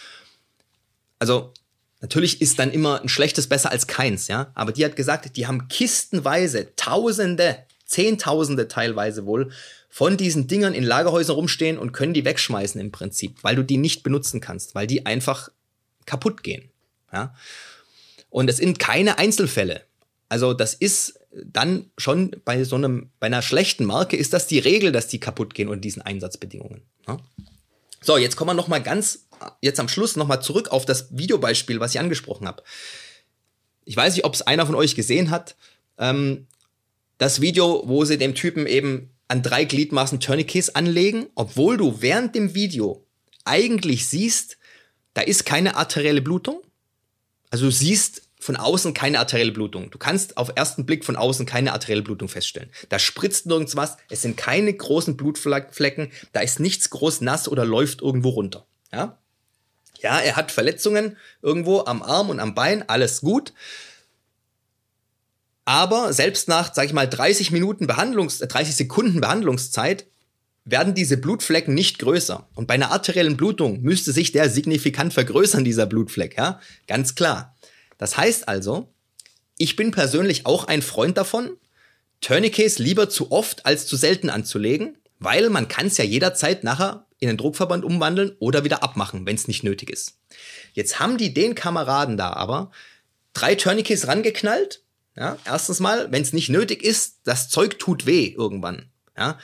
Also, 1.21 1.55
natürlich 2.01 2.43
ist 2.43 2.59
dann 2.59 2.73
immer 2.73 3.01
ein 3.01 3.09
schlechtes 3.09 3.47
besser 3.47 3.71
als 3.71 3.87
keins, 3.87 4.27
ja. 4.27 4.51
Aber 4.55 4.73
die 4.73 4.85
hat 4.85 4.97
gesagt, 4.97 5.37
die 5.37 5.47
haben 5.47 5.69
kistenweise, 5.69 6.75
Tausende, 6.75 7.65
Zehntausende 7.87 8.69
teilweise 8.69 9.25
wohl, 9.25 9.53
von 9.89 10.17
diesen 10.17 10.47
Dingern 10.47 10.75
in 10.75 10.85
Lagerhäusern 10.85 11.37
rumstehen 11.37 11.79
und 11.79 11.93
können 11.93 12.15
die 12.15 12.25
wegschmeißen 12.25 12.81
im 12.81 12.93
Prinzip, 12.93 13.43
weil 13.43 13.57
du 13.57 13.63
die 13.63 13.79
nicht 13.79 14.03
benutzen 14.03 14.41
kannst, 14.41 14.75
weil 14.75 14.87
die 14.87 15.07
einfach 15.07 15.49
kaputt 16.07 16.43
gehen. 16.43 16.71
Ja? 17.13 17.35
Und 18.31 18.51
es 18.51 18.59
sind 18.59 18.79
keine 18.79 19.19
Einzelfälle. 19.19 19.83
Also 20.29 20.53
das 20.53 20.75
ist 20.75 21.19
dann 21.33 21.91
schon 21.97 22.37
bei 22.45 22.65
so 22.65 22.77
einem, 22.77 23.11
bei 23.21 23.27
einer 23.27 23.43
schlechten 23.43 23.85
Marke 23.85 24.17
ist 24.17 24.33
das 24.33 24.47
die 24.47 24.59
Regel, 24.59 24.93
dass 24.93 25.09
die 25.09 25.21
kaputt 25.21 25.55
gehen 25.55 25.69
unter 25.69 25.81
diesen 25.81 26.03
Einsatzbedingungen. 26.03 26.83
Ja? 27.07 27.19
So, 28.01 28.17
jetzt 28.17 28.37
kommen 28.37 28.51
wir 28.51 28.55
noch 28.55 28.69
mal 28.69 28.83
ganz, 28.83 29.27
jetzt 29.61 29.81
am 29.81 29.89
Schluss 29.89 30.17
noch 30.17 30.27
mal 30.27 30.41
zurück 30.41 30.69
auf 30.69 30.85
das 30.85 31.17
Videobeispiel, 31.17 31.81
was 31.81 31.95
ich 31.95 32.01
angesprochen 32.01 32.47
habe. 32.47 32.63
Ich 33.85 33.97
weiß 33.97 34.15
nicht, 34.15 34.25
ob 34.25 34.35
es 34.35 34.43
einer 34.43 34.67
von 34.67 34.75
euch 34.75 34.95
gesehen 34.95 35.31
hat. 35.31 35.57
Ähm, 35.99 36.47
das 37.17 37.41
Video, 37.41 37.83
wo 37.87 38.05
sie 38.05 38.19
dem 38.19 38.35
Typen 38.35 38.67
eben 38.67 39.11
an 39.29 39.43
drei 39.43 39.65
Gliedmaßen 39.65 40.21
Tourniquets 40.21 40.75
anlegen, 40.75 41.27
obwohl 41.35 41.77
du 41.77 42.01
während 42.01 42.35
dem 42.35 42.55
Video 42.55 43.07
eigentlich 43.45 44.07
siehst, 44.07 44.59
da 45.15 45.23
ist 45.23 45.45
keine 45.45 45.77
arterielle 45.77 46.23
Blutung. 46.23 46.63
Also 47.51 47.67
du 47.67 47.71
siehst 47.73 48.23
von 48.41 48.57
außen 48.57 48.95
keine 48.95 49.19
arterielle 49.19 49.53
Blutung. 49.53 49.91
Du 49.91 49.99
kannst 49.99 50.37
auf 50.37 50.53
ersten 50.55 50.87
Blick 50.87 51.05
von 51.05 51.17
außen 51.17 51.45
keine 51.45 51.73
arterielle 51.73 52.03
Blutung 52.03 52.29
feststellen. 52.29 52.71
Da 52.89 52.99
spritzt 52.99 53.47
nirgends 53.47 53.77
was, 53.77 53.97
es 54.11 54.23
sind 54.23 54.37
keine 54.37 54.73
großen 54.73 55.17
Blutflecken, 55.17 56.13
da 56.33 56.41
ist 56.41 56.61
nichts 56.61 56.91
groß 56.91 57.21
nass 57.21 57.49
oder 57.49 57.65
läuft 57.65 58.01
irgendwo 58.01 58.31
runter. 58.31 58.67
Ja? 58.93 59.19
Ja, 60.01 60.21
er 60.21 60.37
hat 60.37 60.53
Verletzungen 60.53 61.17
irgendwo 61.43 61.85
am 61.85 62.03
Arm 62.03 62.31
und 62.31 62.39
am 62.39 62.55
Bein, 62.55 62.89
alles 62.89 63.21
gut. 63.21 63.53
Aber 65.69 66.15
selbst 66.15 66.49
nach, 66.49 66.73
sag 66.73 66.87
ich 66.87 66.95
mal, 66.95 67.07
30 67.07 67.51
Minuten 67.51 67.87
Behandlungs, 67.87 68.39
30 68.39 68.75
Sekunden 68.75 69.21
Behandlungszeit 69.21 70.07
werden 70.65 70.95
diese 70.95 71.19
Blutflecken 71.19 71.75
nicht 71.75 71.99
größer. 71.99 72.49
Und 72.55 72.67
bei 72.67 72.73
einer 72.73 72.91
arteriellen 72.91 73.37
Blutung 73.37 73.83
müsste 73.83 74.13
sich 74.13 74.33
der 74.33 74.49
signifikant 74.49 75.13
vergrößern, 75.13 75.65
dieser 75.65 75.85
Blutfleck, 75.85 76.39
ja? 76.39 76.59
Ganz 76.87 77.17
klar. 77.17 77.55
Das 77.99 78.17
heißt 78.17 78.49
also, 78.49 78.95
ich 79.59 79.77
bin 79.77 79.91
persönlich 79.91 80.47
auch 80.47 80.65
ein 80.65 80.81
Freund 80.81 81.19
davon, 81.19 81.59
Tourniquets 82.23 82.79
lieber 82.79 83.11
zu 83.11 83.31
oft 83.31 83.67
als 83.67 83.87
zu 83.87 83.97
selten 83.97 84.31
anzulegen, 84.31 84.97
weil 85.19 85.51
man 85.51 85.69
kann 85.69 85.89
es 85.89 85.99
ja 85.99 86.05
jederzeit 86.05 86.65
nachher 86.65 87.05
in 87.19 87.29
einen 87.29 87.37
Druckverband 87.37 87.85
umwandeln 87.85 88.35
oder 88.39 88.65
wieder 88.65 88.83
abmachen, 88.83 89.27
wenn 89.27 89.37
es 89.37 89.49
nicht 89.49 89.65
nötig 89.65 89.91
ist. 89.91 90.17
Jetzt 90.73 90.99
haben 90.99 91.19
die 91.19 91.35
den 91.35 91.55
Kameraden 91.55 92.17
da 92.17 92.33
aber 92.33 92.71
drei 93.35 93.55
Tourniquets 93.55 94.07
rangeknallt 94.07 94.83
ja, 95.19 95.37
erstens 95.45 95.81
mal, 95.81 96.13
wenn 96.13 96.23
es 96.23 96.33
nicht 96.33 96.49
nötig 96.49 96.83
ist, 96.83 97.19
das 97.25 97.49
Zeug 97.49 97.79
tut 97.79 98.07
weh 98.07 98.29
irgendwann. 98.29 98.87
Ja, 99.17 99.37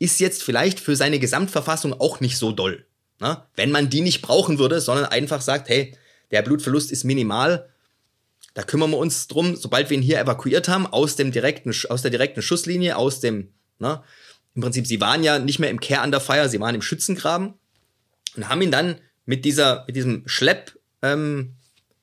ist 0.00 0.18
jetzt 0.18 0.42
vielleicht 0.42 0.80
für 0.80 0.96
seine 0.96 1.20
Gesamtverfassung 1.20 1.92
auch 2.00 2.18
nicht 2.18 2.36
so 2.36 2.50
doll. 2.50 2.84
Ne? 3.20 3.40
Wenn 3.54 3.70
man 3.70 3.88
die 3.88 4.00
nicht 4.00 4.20
brauchen 4.20 4.58
würde, 4.58 4.80
sondern 4.80 5.06
einfach 5.06 5.40
sagt, 5.40 5.68
hey, 5.68 5.96
der 6.32 6.42
Blutverlust 6.42 6.90
ist 6.90 7.04
minimal, 7.04 7.70
da 8.54 8.64
kümmern 8.64 8.90
wir 8.90 8.98
uns 8.98 9.28
drum, 9.28 9.54
sobald 9.54 9.90
wir 9.90 9.96
ihn 9.96 10.02
hier 10.02 10.18
evakuiert 10.18 10.68
haben, 10.68 10.88
aus 10.88 11.14
dem 11.14 11.30
direkten, 11.30 11.72
aus 11.88 12.02
der 12.02 12.10
direkten 12.10 12.42
Schusslinie, 12.42 12.96
aus 12.96 13.20
dem, 13.20 13.50
ne, 13.78 14.02
im 14.54 14.62
Prinzip, 14.62 14.88
sie 14.88 15.00
waren 15.00 15.22
ja 15.22 15.38
nicht 15.38 15.60
mehr 15.60 15.70
im 15.70 15.80
Care 15.80 16.04
under 16.04 16.20
Fire, 16.20 16.48
sie 16.48 16.60
waren 16.60 16.74
im 16.74 16.82
Schützengraben 16.82 17.54
und 18.36 18.48
haben 18.48 18.60
ihn 18.60 18.72
dann 18.72 19.00
mit 19.24 19.44
dieser, 19.44 19.84
mit 19.86 19.94
diesem 19.94 20.24
Schlepp, 20.26 20.76
ähm, 21.00 21.54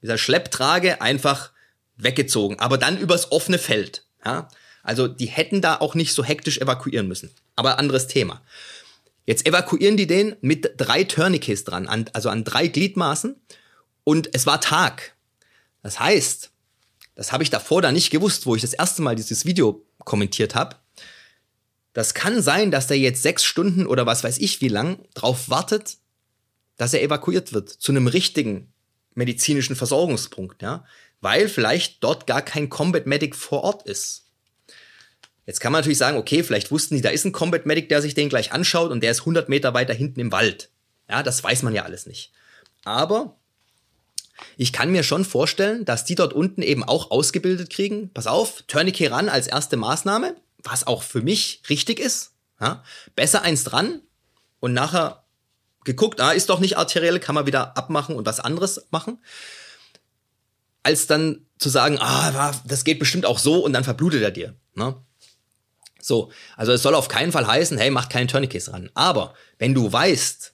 dieser 0.02 0.18
Schlepptrage 0.18 1.02
einfach 1.02 1.52
weggezogen, 2.00 2.60
aber 2.60 2.78
dann 2.78 2.98
übers 2.98 3.32
offene 3.32 3.60
Feld. 3.60 4.06
Ja? 4.26 4.48
Also 4.84 5.08
die 5.08 5.28
hätten 5.28 5.62
da 5.62 5.76
auch 5.76 5.96
nicht 5.96 6.14
so 6.14 6.24
hektisch 6.24 6.58
evakuieren 6.58 7.08
müssen. 7.08 7.32
Aber 7.56 7.78
anderes 7.78 8.08
Thema. 8.08 8.42
Jetzt 9.26 9.46
evakuieren 9.46 9.98
die 9.98 10.08
den 10.08 10.36
mit 10.42 10.74
drei 10.78 11.04
Tourniquets 11.04 11.64
dran, 11.64 11.88
an, 11.88 12.06
also 12.14 12.30
an 12.30 12.44
drei 12.44 12.68
Gliedmaßen. 12.68 13.36
Und 14.04 14.30
es 14.34 14.48
war 14.48 14.62
Tag. 14.62 15.16
Das 15.84 16.00
heißt, 16.00 16.50
das 17.16 17.32
habe 17.32 17.44
ich 17.44 17.50
davor 17.50 17.82
da 17.82 17.92
nicht 17.92 18.10
gewusst, 18.10 18.46
wo 18.46 18.56
ich 18.56 18.62
das 18.62 18.74
erste 18.74 19.02
Mal 19.02 19.16
dieses 19.16 19.46
Video 19.46 19.86
kommentiert 20.00 20.56
habe. 20.56 20.78
Das 21.94 22.14
kann 22.14 22.42
sein, 22.42 22.72
dass 22.72 22.88
der 22.88 22.98
jetzt 22.98 23.22
sechs 23.22 23.44
Stunden 23.44 23.86
oder 23.86 24.06
was 24.06 24.24
weiß 24.24 24.38
ich 24.38 24.62
wie 24.62 24.68
lang 24.68 25.00
drauf 25.14 25.50
wartet, 25.50 25.98
dass 26.78 26.94
er 26.94 27.04
evakuiert 27.04 27.52
wird 27.52 27.70
zu 27.70 27.92
einem 27.92 28.08
richtigen 28.08 28.72
medizinischen 29.16 29.76
Versorgungspunkt. 29.76 30.62
Ja? 30.62 30.86
Weil 31.22 31.50
vielleicht 31.50 32.04
dort 32.04 32.28
gar 32.28 32.42
kein 32.42 32.70
Combat 32.70 33.06
Medic 33.06 33.36
vor 33.36 33.64
Ort 33.64 33.84
ist. 33.84 34.26
Jetzt 35.46 35.60
kann 35.60 35.72
man 35.72 35.82
natürlich 35.82 35.98
sagen, 35.98 36.18
okay, 36.18 36.44
vielleicht 36.44 36.72
wussten 36.72 36.96
die, 36.96 37.02
da 37.02 37.10
ist 37.10 37.26
ein 37.26 37.32
Combat 37.32 37.66
Medic, 37.66 37.90
der 37.90 38.02
sich 38.02 38.14
den 38.14 38.30
gleich 38.30 38.52
anschaut 38.52 38.92
und 38.92 39.02
der 39.02 39.12
ist 39.12 39.22
100 39.22 39.50
Meter 39.50 39.74
weiter 39.74 39.94
hinten 39.94 40.20
im 40.20 40.32
Wald. 40.32 40.70
Ja, 41.10 41.24
das 41.24 41.44
weiß 41.44 41.64
man 41.64 41.74
ja 41.74 41.84
alles 41.84 42.06
nicht. 42.06 42.32
Aber 42.84 43.36
ich 44.58 44.72
kann 44.72 44.92
mir 44.92 45.04
schon 45.04 45.26
vorstellen, 45.26 45.86
dass 45.86 46.06
die 46.06 46.16
dort 46.16 46.34
unten 46.34 46.62
eben 46.62 46.84
auch 46.84 47.12
ausgebildet 47.12 47.70
kriegen. 47.70 48.12
Pass 48.14 48.28
auf, 48.28 48.64
Tourniquet 48.68 49.08
ran 49.08 49.28
als 49.28 49.48
erste 49.48 49.76
Maßnahme, 49.76 50.36
was 50.60 50.86
auch 50.86 51.04
für 51.04 51.22
mich 51.22 51.64
richtig 51.70 52.00
ist. 52.00 52.34
Ja, 52.62 52.84
besser 53.16 53.42
eins 53.42 53.64
dran 53.64 54.02
und 54.60 54.74
nachher 54.74 55.24
geguckt, 55.84 56.22
ah, 56.22 56.32
ist 56.32 56.50
doch 56.50 56.60
nicht 56.60 56.78
arteriell, 56.78 57.20
kann 57.20 57.36
man 57.36 57.48
wieder 57.48 57.76
abmachen 57.78 58.16
und 58.16 58.26
was 58.26 58.40
anderes 58.40 58.86
machen 58.92 59.18
als 60.84 61.08
dann 61.08 61.46
zu 61.58 61.70
sagen, 61.70 61.98
ah, 62.00 62.54
das 62.66 62.84
geht 62.84 63.00
bestimmt 63.00 63.26
auch 63.26 63.40
so 63.40 63.64
und 63.64 63.74
dann 63.74 63.84
verblutet 63.84 64.22
er 64.22 64.32
dir. 64.32 64.56
Ne? 64.76 64.96
So, 66.02 66.32
also 66.56 66.72
es 66.72 66.82
soll 66.82 66.96
auf 66.96 67.10
keinen 67.10 67.32
Fall 67.32 67.46
heißen, 67.46 67.78
hey, 67.78 67.92
mach 67.92 68.10
keinen 68.10 68.28
Tourniquets 68.28 68.72
ran. 68.72 68.90
Aber 68.94 69.34
wenn 69.58 69.74
du 69.74 69.92
weißt, 69.92 70.54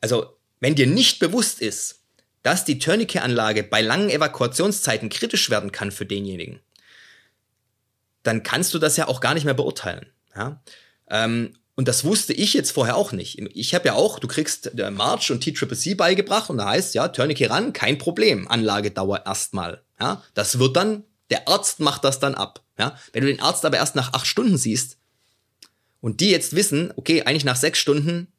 also 0.00 0.38
wenn 0.60 0.74
dir 0.74 0.86
nicht 0.86 1.18
bewusst 1.18 1.60
ist, 1.60 2.00
dass 2.42 2.64
die 2.64 2.78
Tourniquet-Anlage 2.78 3.64
bei 3.64 3.82
langen 3.82 4.08
Evakuationszeiten 4.08 5.08
kritisch 5.08 5.50
werden 5.50 5.72
kann 5.72 5.90
für 5.90 6.06
denjenigen, 6.06 6.60
dann 8.22 8.42
kannst 8.42 8.72
du 8.72 8.78
das 8.78 8.96
ja 8.96 9.08
auch 9.08 9.20
gar 9.20 9.34
nicht 9.34 9.44
mehr 9.44 9.54
beurteilen. 9.54 10.06
Ja? 10.34 10.62
Ähm, 11.10 11.58
und 11.76 11.88
das 11.88 12.04
wusste 12.04 12.32
ich 12.32 12.54
jetzt 12.54 12.72
vorher 12.72 12.96
auch 12.96 13.12
nicht. 13.12 13.38
Ich 13.54 13.74
habe 13.74 13.88
ja 13.88 13.94
auch, 13.94 14.18
du 14.18 14.26
kriegst 14.26 14.70
der 14.72 14.90
March 14.90 15.30
und 15.30 15.42
T-Triple-C 15.42 15.94
beigebracht 15.94 16.48
und 16.48 16.56
da 16.56 16.70
heißt 16.70 16.94
ja, 16.94 17.08
Tourniquet 17.08 17.50
ran, 17.50 17.74
kein 17.74 17.98
Problem, 17.98 18.48
Anlagedauer 18.48 19.26
erstmal. 19.26 19.82
Ja, 20.00 20.24
das 20.32 20.58
wird 20.58 20.74
dann, 20.74 21.04
der 21.30 21.46
Arzt 21.48 21.80
macht 21.80 22.02
das 22.02 22.18
dann 22.18 22.34
ab. 22.34 22.62
Ja, 22.78 22.98
wenn 23.12 23.22
du 23.22 23.28
den 23.28 23.40
Arzt 23.40 23.64
aber 23.66 23.76
erst 23.76 23.94
nach 23.94 24.14
acht 24.14 24.26
Stunden 24.26 24.56
siehst 24.56 24.96
und 26.00 26.20
die 26.20 26.30
jetzt 26.30 26.56
wissen, 26.56 26.92
okay, 26.96 27.22
eigentlich 27.22 27.44
nach 27.44 27.56
sechs 27.56 27.78
Stunden 27.78 28.32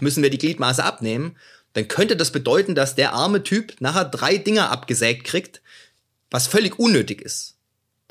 müssen 0.00 0.22
wir 0.22 0.30
die 0.30 0.38
Gliedmaße 0.38 0.84
abnehmen, 0.84 1.36
dann 1.72 1.88
könnte 1.88 2.16
das 2.16 2.30
bedeuten, 2.30 2.76
dass 2.76 2.94
der 2.94 3.12
arme 3.12 3.42
Typ 3.42 3.74
nachher 3.80 4.04
drei 4.04 4.38
Dinger 4.38 4.70
abgesägt 4.70 5.24
kriegt, 5.24 5.62
was 6.30 6.46
völlig 6.46 6.78
unnötig 6.78 7.20
ist. 7.22 7.53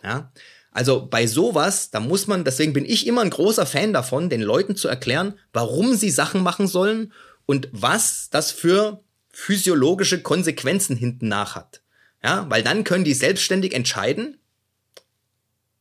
Ja, 0.04 0.32
also 0.72 1.06
bei 1.06 1.28
sowas, 1.28 1.92
da 1.92 2.00
muss 2.00 2.28
man, 2.28 2.44
deswegen 2.44 2.74
bin 2.74 2.86
ich 2.86 3.06
immer 3.06 3.22
ein 3.22 3.30
großer 3.30 3.66
Fan 3.66 3.94
davon, 3.94 4.30
den 4.30 4.42
Leuten 4.42 4.76
zu 4.76 4.88
erklären, 4.88 5.38
warum 5.54 5.96
sie 5.96 6.10
Sachen 6.10 6.42
machen 6.42 6.68
sollen 6.68 7.14
und 7.46 7.70
was 7.72 8.30
das 8.32 8.52
für 8.52 9.04
physiologische 9.32 10.22
Konsequenzen 10.22 10.96
hinten 10.96 11.28
nach 11.28 11.56
hat. 11.56 11.82
Ja, 12.24 12.46
weil 12.50 12.64
dann 12.64 12.84
können 12.84 13.04
die 13.04 13.14
selbstständig 13.14 13.74
entscheiden, 13.74 14.38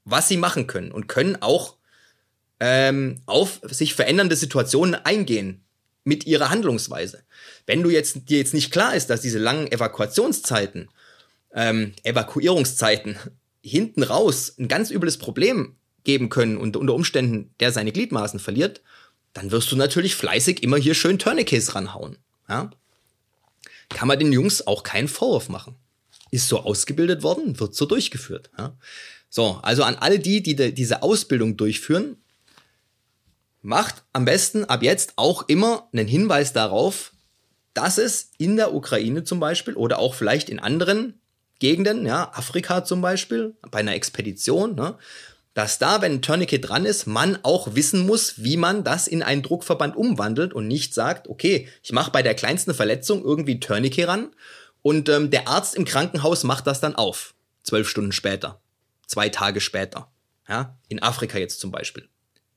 was 0.05 0.29
sie 0.29 0.37
machen 0.37 0.67
können 0.67 0.93
und 0.93 1.07
können 1.09 1.41
auch 1.41 1.77
ähm, 2.61 3.23
auf 3.27 3.61
sich 3.65 3.95
verändernde 3.95 4.37
Situationen 4.37 4.95
eingehen 4.95 5.65
mit 6.05 6.27
ihrer 6.27 6.51
Handlungsweise. 6.51 7.23
Wenn 7.67 7.83
du 7.83 7.91
jetzt 7.91 8.29
dir 8.29 8.39
jetzt 8.39 8.55
nicht 8.55 8.73
klar 8.73 8.95
ist, 8.95 9.09
dass 9.09 9.21
diese 9.21 9.39
langen 9.39 9.71
Evakuationszeiten, 9.71 10.91
ähm, 11.55 11.95
Evakuierungszeiten 12.03 13.17
hinten 13.63 14.03
raus 14.03 14.55
ein 14.59 14.69
ganz 14.69 14.91
übles 14.91 15.19
Problem 15.19 15.77
geben 16.05 16.29
können 16.29 16.57
und 16.57 16.77
unter 16.77 16.95
Umständen 16.95 17.55
der 17.61 17.73
seine 17.73 17.93
Gliedmaßen 17.93 18.41
verliert, 18.41 18.83
dann 19.33 19.51
wirst 19.51 19.71
du 19.73 19.77
natürlich 19.77 20.15
fleißig 20.15 20.63
immer 20.63 20.77
hier 20.77 20.95
schön 20.95 21.19
Tourniquets 21.19 21.75
ranhauen. 21.75 22.19
Ja? 22.49 22.71
Kann 23.89 24.09
man 24.09 24.19
den 24.19 24.33
Jungs 24.33 24.67
auch 24.67 24.83
keinen 24.83 25.09
Vorwurf 25.09 25.49
machen. 25.49 25.77
Ist 26.31 26.49
so 26.49 26.61
ausgebildet 26.61 27.23
worden, 27.23 27.61
wird 27.61 27.75
so 27.75 27.87
durchgeführt. 27.87 28.51
Ja? 28.59 28.77
So, 29.31 29.61
also 29.63 29.85
an 29.85 29.97
alle 29.97 30.19
die, 30.19 30.43
die 30.43 30.57
de, 30.57 30.73
diese 30.73 31.03
Ausbildung 31.03 31.57
durchführen, 31.57 32.17
macht 33.63 34.03
am 34.13 34.25
besten 34.25 34.65
ab 34.65 34.83
jetzt 34.83 35.13
auch 35.17 35.49
immer 35.49 35.89
einen 35.93 36.09
Hinweis 36.09 36.53
darauf, 36.53 37.13
dass 37.75 37.97
es 37.97 38.31
in 38.39 38.57
der 38.57 38.75
Ukraine 38.75 39.25
zum 39.25 39.41
Beispiel 39.41 39.75
oder 39.75 39.99
auch 39.99 40.15
vielleicht 40.15 40.51
in 40.51 40.59
anderen 40.59 41.22
Gegenden, 41.63 42.05
ja, 42.07 42.33
Afrika 42.35 42.85
zum 42.85 43.01
Beispiel, 43.03 43.55
bei 43.71 43.79
einer 43.79 43.95
Expedition, 43.95 44.75
ne, 44.75 44.99
dass 45.55 45.79
da, 45.79 46.03
wenn 46.03 46.15
ein 46.15 46.21
Tourniquet 46.21 46.59
dran 46.59 46.85
ist, 46.85 47.07
man 47.07 47.39
auch 47.45 47.77
wissen 47.77 48.05
muss, 48.05 48.43
wie 48.43 48.57
man 48.57 48.83
das 48.83 49.07
in 49.07 49.23
einen 49.23 49.43
Druckverband 49.43 49.95
umwandelt 49.95 50.55
und 50.55 50.67
nicht 50.67 50.93
sagt, 50.93 51.29
okay, 51.29 51.69
ich 51.85 51.93
mache 51.93 52.11
bei 52.11 52.25
der 52.25 52.35
kleinsten 52.35 52.75
Verletzung 52.75 53.23
irgendwie 53.23 53.61
Tourniquet 53.61 54.07
ran 54.07 54.35
und 54.83 55.09
ähm, 55.09 55.31
der 55.31 55.47
Arzt 55.47 55.77
im 55.77 55.85
Krankenhaus 55.85 56.43
macht 56.43 56.67
das 56.67 56.81
dann 56.81 56.97
auf. 56.97 57.33
Zwölf 57.63 57.89
Stunden 57.89 58.11
später, 58.11 58.61
zwei 59.07 59.29
Tage 59.29 59.61
später, 59.61 60.11
ja, 60.49 60.77
in 60.89 61.01
Afrika 61.01 61.39
jetzt 61.39 61.61
zum 61.61 61.71
Beispiel. 61.71 62.09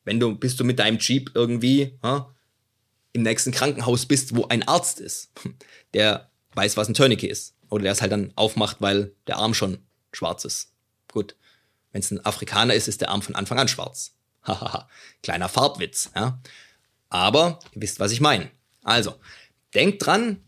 Wenn 0.03 0.19
du, 0.19 0.35
bist 0.35 0.59
du 0.59 0.63
mit 0.63 0.79
deinem 0.79 0.97
Jeep 0.97 1.29
irgendwie 1.35 1.99
ja, 2.03 2.33
im 3.13 3.21
nächsten 3.21 3.51
Krankenhaus 3.51 4.07
bist, 4.07 4.35
wo 4.35 4.47
ein 4.47 4.67
Arzt 4.67 4.99
ist, 4.99 5.29
der 5.93 6.31
weiß, 6.55 6.75
was 6.75 6.87
ein 6.87 6.95
Tourniquet 6.95 7.29
ist. 7.29 7.54
Oder 7.69 7.83
der 7.83 7.91
es 7.91 8.01
halt 8.01 8.11
dann 8.11 8.31
aufmacht, 8.35 8.77
weil 8.79 9.13
der 9.27 9.37
Arm 9.37 9.53
schon 9.53 9.79
schwarz 10.11 10.45
ist. 10.45 10.71
Gut. 11.11 11.35
Wenn 11.91 12.01
es 12.01 12.11
ein 12.11 12.25
Afrikaner 12.25 12.73
ist, 12.73 12.87
ist 12.87 13.01
der 13.01 13.09
Arm 13.09 13.21
von 13.21 13.35
Anfang 13.35 13.59
an 13.59 13.67
schwarz. 13.67 14.15
Hahaha. 14.43 14.89
Kleiner 15.23 15.49
Farbwitz, 15.49 16.11
ja. 16.15 16.39
Aber 17.09 17.59
ihr 17.73 17.81
wisst, 17.81 17.99
was 17.99 18.11
ich 18.11 18.21
meine. 18.21 18.49
Also, 18.83 19.15
denkt 19.73 20.05
dran, 20.05 20.45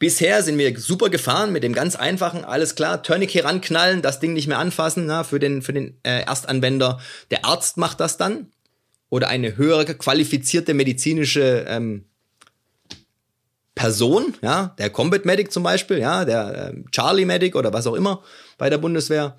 Bisher 0.00 0.42
sind 0.42 0.56
wir 0.56 0.80
super 0.80 1.10
gefahren 1.10 1.52
mit 1.52 1.62
dem 1.62 1.74
ganz 1.74 1.94
einfachen, 1.94 2.42
alles 2.42 2.74
klar, 2.74 3.02
Tourniquet 3.02 3.44
ranknallen, 3.44 4.00
das 4.00 4.18
Ding 4.18 4.32
nicht 4.32 4.48
mehr 4.48 4.58
anfassen, 4.58 5.04
na, 5.04 5.24
für 5.24 5.38
den, 5.38 5.60
für 5.60 5.74
den 5.74 5.98
äh, 6.04 6.22
Erstanwender. 6.22 7.00
Der 7.30 7.44
Arzt 7.44 7.76
macht 7.76 8.00
das 8.00 8.16
dann. 8.16 8.50
Oder 9.10 9.28
eine 9.28 9.58
höhere 9.58 9.84
qualifizierte 9.84 10.72
medizinische 10.72 11.66
ähm, 11.68 12.06
Person, 13.80 14.34
ja, 14.42 14.74
der 14.76 14.90
Combat 14.90 15.24
Medic 15.24 15.50
zum 15.50 15.62
Beispiel, 15.62 16.00
ja, 16.00 16.26
der 16.26 16.74
ähm, 16.74 16.84
Charlie 16.90 17.24
Medic 17.24 17.56
oder 17.56 17.72
was 17.72 17.86
auch 17.86 17.94
immer 17.94 18.22
bei 18.58 18.68
der 18.68 18.76
Bundeswehr. 18.76 19.38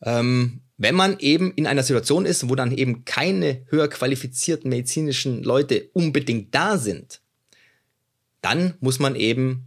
Ähm, 0.00 0.60
wenn 0.76 0.94
man 0.94 1.18
eben 1.18 1.52
in 1.56 1.66
einer 1.66 1.82
Situation 1.82 2.24
ist, 2.24 2.48
wo 2.48 2.54
dann 2.54 2.70
eben 2.70 3.04
keine 3.04 3.66
höher 3.70 3.88
qualifizierten 3.88 4.70
medizinischen 4.70 5.42
Leute 5.42 5.88
unbedingt 5.92 6.54
da 6.54 6.78
sind, 6.78 7.20
dann 8.42 8.74
muss 8.78 9.00
man 9.00 9.16
eben 9.16 9.66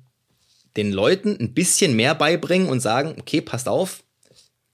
den 0.78 0.94
Leuten 0.94 1.36
ein 1.38 1.54
bisschen 1.54 1.94
mehr 1.98 2.16
beibringen 2.16 2.70
und 2.70 2.80
sagen, 2.80 3.16
okay, 3.20 3.42
passt 3.42 3.68
auf, 3.68 4.06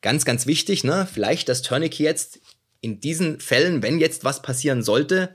ganz, 0.04 0.26
ganz 0.26 0.46
wichtig, 0.46 0.84
ne? 0.84 1.08
Vielleicht 1.12 1.50
das 1.50 1.64
Tourniquet 1.64 2.04
jetzt 2.04 2.40
in 2.82 3.00
diesen 3.00 3.40
Fällen, 3.40 3.82
wenn 3.82 3.98
jetzt 3.98 4.24
was 4.24 4.44
passieren 4.44 4.84
sollte, 4.84 5.34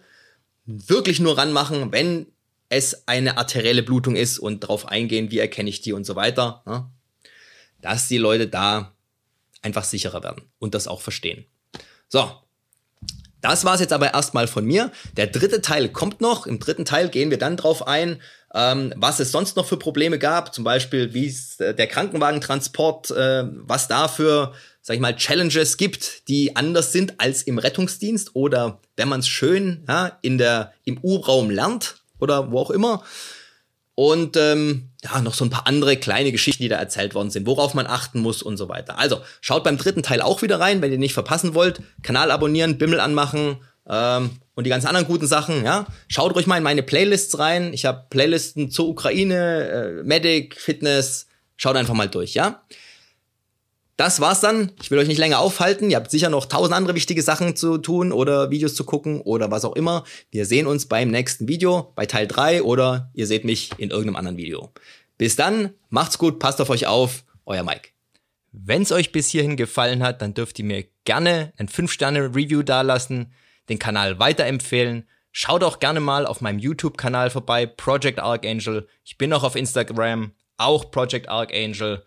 wirklich 0.67 1.19
nur 1.19 1.37
ranmachen, 1.37 1.91
wenn 1.91 2.29
es 2.69 3.07
eine 3.09 3.39
arterielle 3.39 3.83
Blutung 3.83 4.17
ist 4.17 4.39
und 4.39 4.65
darauf 4.65 4.87
eingehen, 4.87 5.31
wie 5.31 5.39
erkenne 5.39 5.71
ich 5.71 5.81
die 5.81 5.93
und 5.93 6.05
so 6.05 6.17
weiter. 6.17 6.63
Ne? 6.67 6.89
Dass 7.81 8.09
die 8.09 8.19
Leute 8.19 8.49
da 8.49 8.93
einfach 9.63 9.85
sicherer 9.85 10.23
werden 10.23 10.43
und 10.59 10.75
das 10.75 10.87
auch 10.87 11.01
verstehen. 11.01 11.47
So, 12.09 12.31
das 13.41 13.65
war's 13.65 13.81
jetzt 13.81 13.93
aber 13.93 14.15
erstmal 14.15 14.49
von 14.49 14.65
mir. 14.65 14.91
Der 15.17 15.27
dritte 15.27 15.63
Teil 15.63 15.89
kommt 15.89 16.21
noch. 16.21 16.47
Im 16.47 16.59
dritten 16.59 16.85
Teil 16.85 17.09
gehen 17.09 17.31
wir 17.31 17.39
dann 17.39 17.57
drauf 17.57 17.87
ein, 17.87 18.21
ähm, 18.55 18.93
was 18.97 19.21
es 19.21 19.31
sonst 19.31 19.57
noch 19.57 19.67
für 19.67 19.77
Probleme 19.77 20.19
gab, 20.19 20.55
zum 20.55 20.65
Beispiel 20.65 21.15
wie 21.15 21.35
äh, 21.59 21.75
der 21.75 21.87
Krankenwagentransport, 21.87 23.11
äh, 23.11 23.45
was 23.53 23.89
da 23.89 24.09
für, 24.09 24.55
sag 24.83 24.95
ich 24.95 25.01
mal, 25.01 25.15
Challenges 25.15 25.77
gibt, 25.77 26.29
die 26.29 26.57
anders 26.57 26.93
sind 26.93 27.21
als 27.21 27.43
im 27.43 27.59
Rettungsdienst 27.59 28.35
oder 28.35 28.81
wenn 28.97 29.09
man 29.09 29.21
es 29.21 29.29
schön 29.29 29.85
ja, 29.87 30.19
in 30.23 30.39
der, 30.39 30.73
im 30.85 30.99
U-Raum 31.03 31.51
lernt 31.51 31.98
oder 32.21 32.51
wo 32.51 32.59
auch 32.59 32.71
immer. 32.71 33.03
Und 33.95 34.37
ähm, 34.37 34.91
ja, 35.03 35.21
noch 35.21 35.35
so 35.35 35.45
ein 35.45 35.51
paar 35.51 35.67
andere 35.67 35.97
kleine 35.97 36.31
Geschichten, 36.31 36.63
die 36.63 36.69
da 36.69 36.77
erzählt 36.77 37.15
worden 37.15 37.31
sind, 37.31 37.47
worauf 37.47 37.75
man 37.75 37.87
achten 37.87 38.21
muss 38.21 38.43
und 38.43 38.57
so 38.57 38.69
weiter. 38.69 38.97
Also, 38.97 39.23
schaut 39.41 39.65
beim 39.65 39.77
dritten 39.77 40.05
Teil 40.05 40.23
auch 40.23 40.41
wieder 40.43 40.61
rein, 40.61 40.83
wenn 40.83 40.93
ihr 40.93 40.99
nicht 40.99 41.15
verpassen 41.15 41.55
wollt. 41.55 41.81
Kanal 42.03 42.31
abonnieren, 42.31 42.79
Bimmel 42.79 43.01
anmachen, 43.01 43.59
ähm, 43.89 44.31
und 44.55 44.65
die 44.65 44.71
ganzen 44.71 44.89
anderen 44.89 45.07
guten 45.07 45.27
Sachen, 45.27 45.65
ja, 45.65 45.87
schaut 46.09 46.35
ruhig 46.35 46.47
mal 46.47 46.59
in 46.59 46.63
meine 46.63 46.83
Playlists 46.83 47.39
rein. 47.39 47.73
Ich 47.73 47.85
habe 47.85 48.07
Playlisten 48.11 48.71
zur 48.71 48.89
Ukraine, 48.89 49.69
äh, 49.69 50.03
Medic, 50.03 50.57
Fitness. 50.61 51.27
Schaut 51.57 51.77
einfach 51.77 51.95
mal 51.95 52.09
durch, 52.09 52.35
ja. 52.35 52.63
Das 53.99 54.21
war's 54.21 54.41
dann. 54.41 54.71
Ich 54.81 54.93
will 54.93 54.99
euch 54.99 55.09
nicht 55.09 55.19
länger 55.19 55.41
aufhalten. 55.41 55.91
Ihr 55.91 55.97
habt 55.97 56.11
sicher 56.11 56.31
noch 56.31 56.47
tausend 56.47 56.73
andere 56.73 56.95
wichtige 56.95 57.21
Sachen 57.21 57.57
zu 57.57 57.79
tun 57.79 58.13
oder 58.13 58.51
Videos 58.51 58.77
zu 58.77 58.85
gucken 58.85 59.21
oder 59.21 59.51
was 59.51 59.65
auch 59.65 59.75
immer. 59.75 60.05
Wir 60.31 60.47
sehen 60.47 60.69
uns 60.69 60.87
beim 60.87 61.11
nächsten 61.11 61.49
Video, 61.49 61.93
bei 61.97 62.07
Teil 62.07 62.29
3 62.29 62.63
oder 62.63 63.11
ihr 63.13 63.27
seht 63.27 63.45
mich 63.45 63.73
in 63.77 63.91
irgendeinem 63.91 64.15
anderen 64.15 64.37
Video. 64.37 64.73
Bis 65.19 65.35
dann, 65.35 65.75
macht's 65.91 66.17
gut, 66.17 66.39
passt 66.39 66.61
auf 66.61 66.71
euch 66.71 66.87
auf, 66.87 67.25
euer 67.45 67.65
Mike. 67.65 67.89
Wenn's 68.53 68.93
euch 68.93 69.11
bis 69.11 69.31
hierhin 69.31 69.57
gefallen 69.57 70.03
hat, 70.05 70.23
dann 70.23 70.33
dürft 70.33 70.61
ihr 70.61 70.65
mir 70.65 70.85
gerne 71.05 71.53
ein 71.57 71.69
5-Sterne-Review 71.69 72.63
dalassen 72.63 73.33
den 73.69 73.79
Kanal 73.79 74.19
weiterempfehlen. 74.21 75.09
Schaut 75.33 75.63
auch 75.63 75.81
gerne 75.81 76.01
mal 76.01 76.25
auf 76.25 76.41
meinem 76.41 76.59
YouTube-Kanal 76.61 77.31
vorbei, 77.31 77.67
Project 77.67 78.19
Archangel. 78.21 78.89
Ich 79.05 79.19
bin 79.19 79.33
auch 79.33 79.45
auf 79.45 79.57
Instagram, 79.57 80.33
auch 80.57 80.91
Project 80.91 81.29
Archangel. 81.29 82.05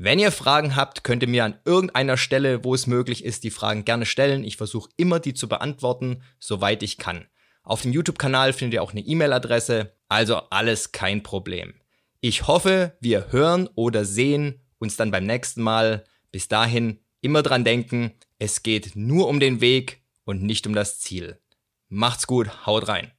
Wenn 0.00 0.20
ihr 0.20 0.30
Fragen 0.30 0.76
habt, 0.76 1.02
könnt 1.02 1.24
ihr 1.24 1.28
mir 1.28 1.44
an 1.44 1.58
irgendeiner 1.64 2.16
Stelle, 2.16 2.62
wo 2.62 2.72
es 2.72 2.86
möglich 2.86 3.24
ist, 3.24 3.42
die 3.42 3.50
Fragen 3.50 3.84
gerne 3.84 4.06
stellen. 4.06 4.44
Ich 4.44 4.56
versuche 4.56 4.88
immer, 4.96 5.18
die 5.18 5.34
zu 5.34 5.48
beantworten, 5.48 6.22
soweit 6.38 6.84
ich 6.84 6.98
kann. 6.98 7.26
Auf 7.64 7.82
dem 7.82 7.92
YouTube-Kanal 7.92 8.52
findet 8.52 8.74
ihr 8.74 8.82
auch 8.84 8.92
eine 8.92 9.00
E-Mail-Adresse, 9.00 9.92
also 10.08 10.36
alles 10.50 10.92
kein 10.92 11.24
Problem. 11.24 11.74
Ich 12.20 12.46
hoffe, 12.46 12.96
wir 13.00 13.32
hören 13.32 13.68
oder 13.74 14.04
sehen 14.04 14.60
uns 14.78 14.96
dann 14.96 15.10
beim 15.10 15.26
nächsten 15.26 15.62
Mal. 15.62 16.04
Bis 16.30 16.46
dahin 16.46 17.00
immer 17.20 17.42
dran 17.42 17.64
denken, 17.64 18.12
es 18.38 18.62
geht 18.62 18.94
nur 18.94 19.26
um 19.26 19.40
den 19.40 19.60
Weg 19.60 20.04
und 20.22 20.44
nicht 20.44 20.68
um 20.68 20.74
das 20.74 21.00
Ziel. 21.00 21.40
Macht's 21.88 22.28
gut, 22.28 22.66
haut 22.66 22.86
rein. 22.86 23.10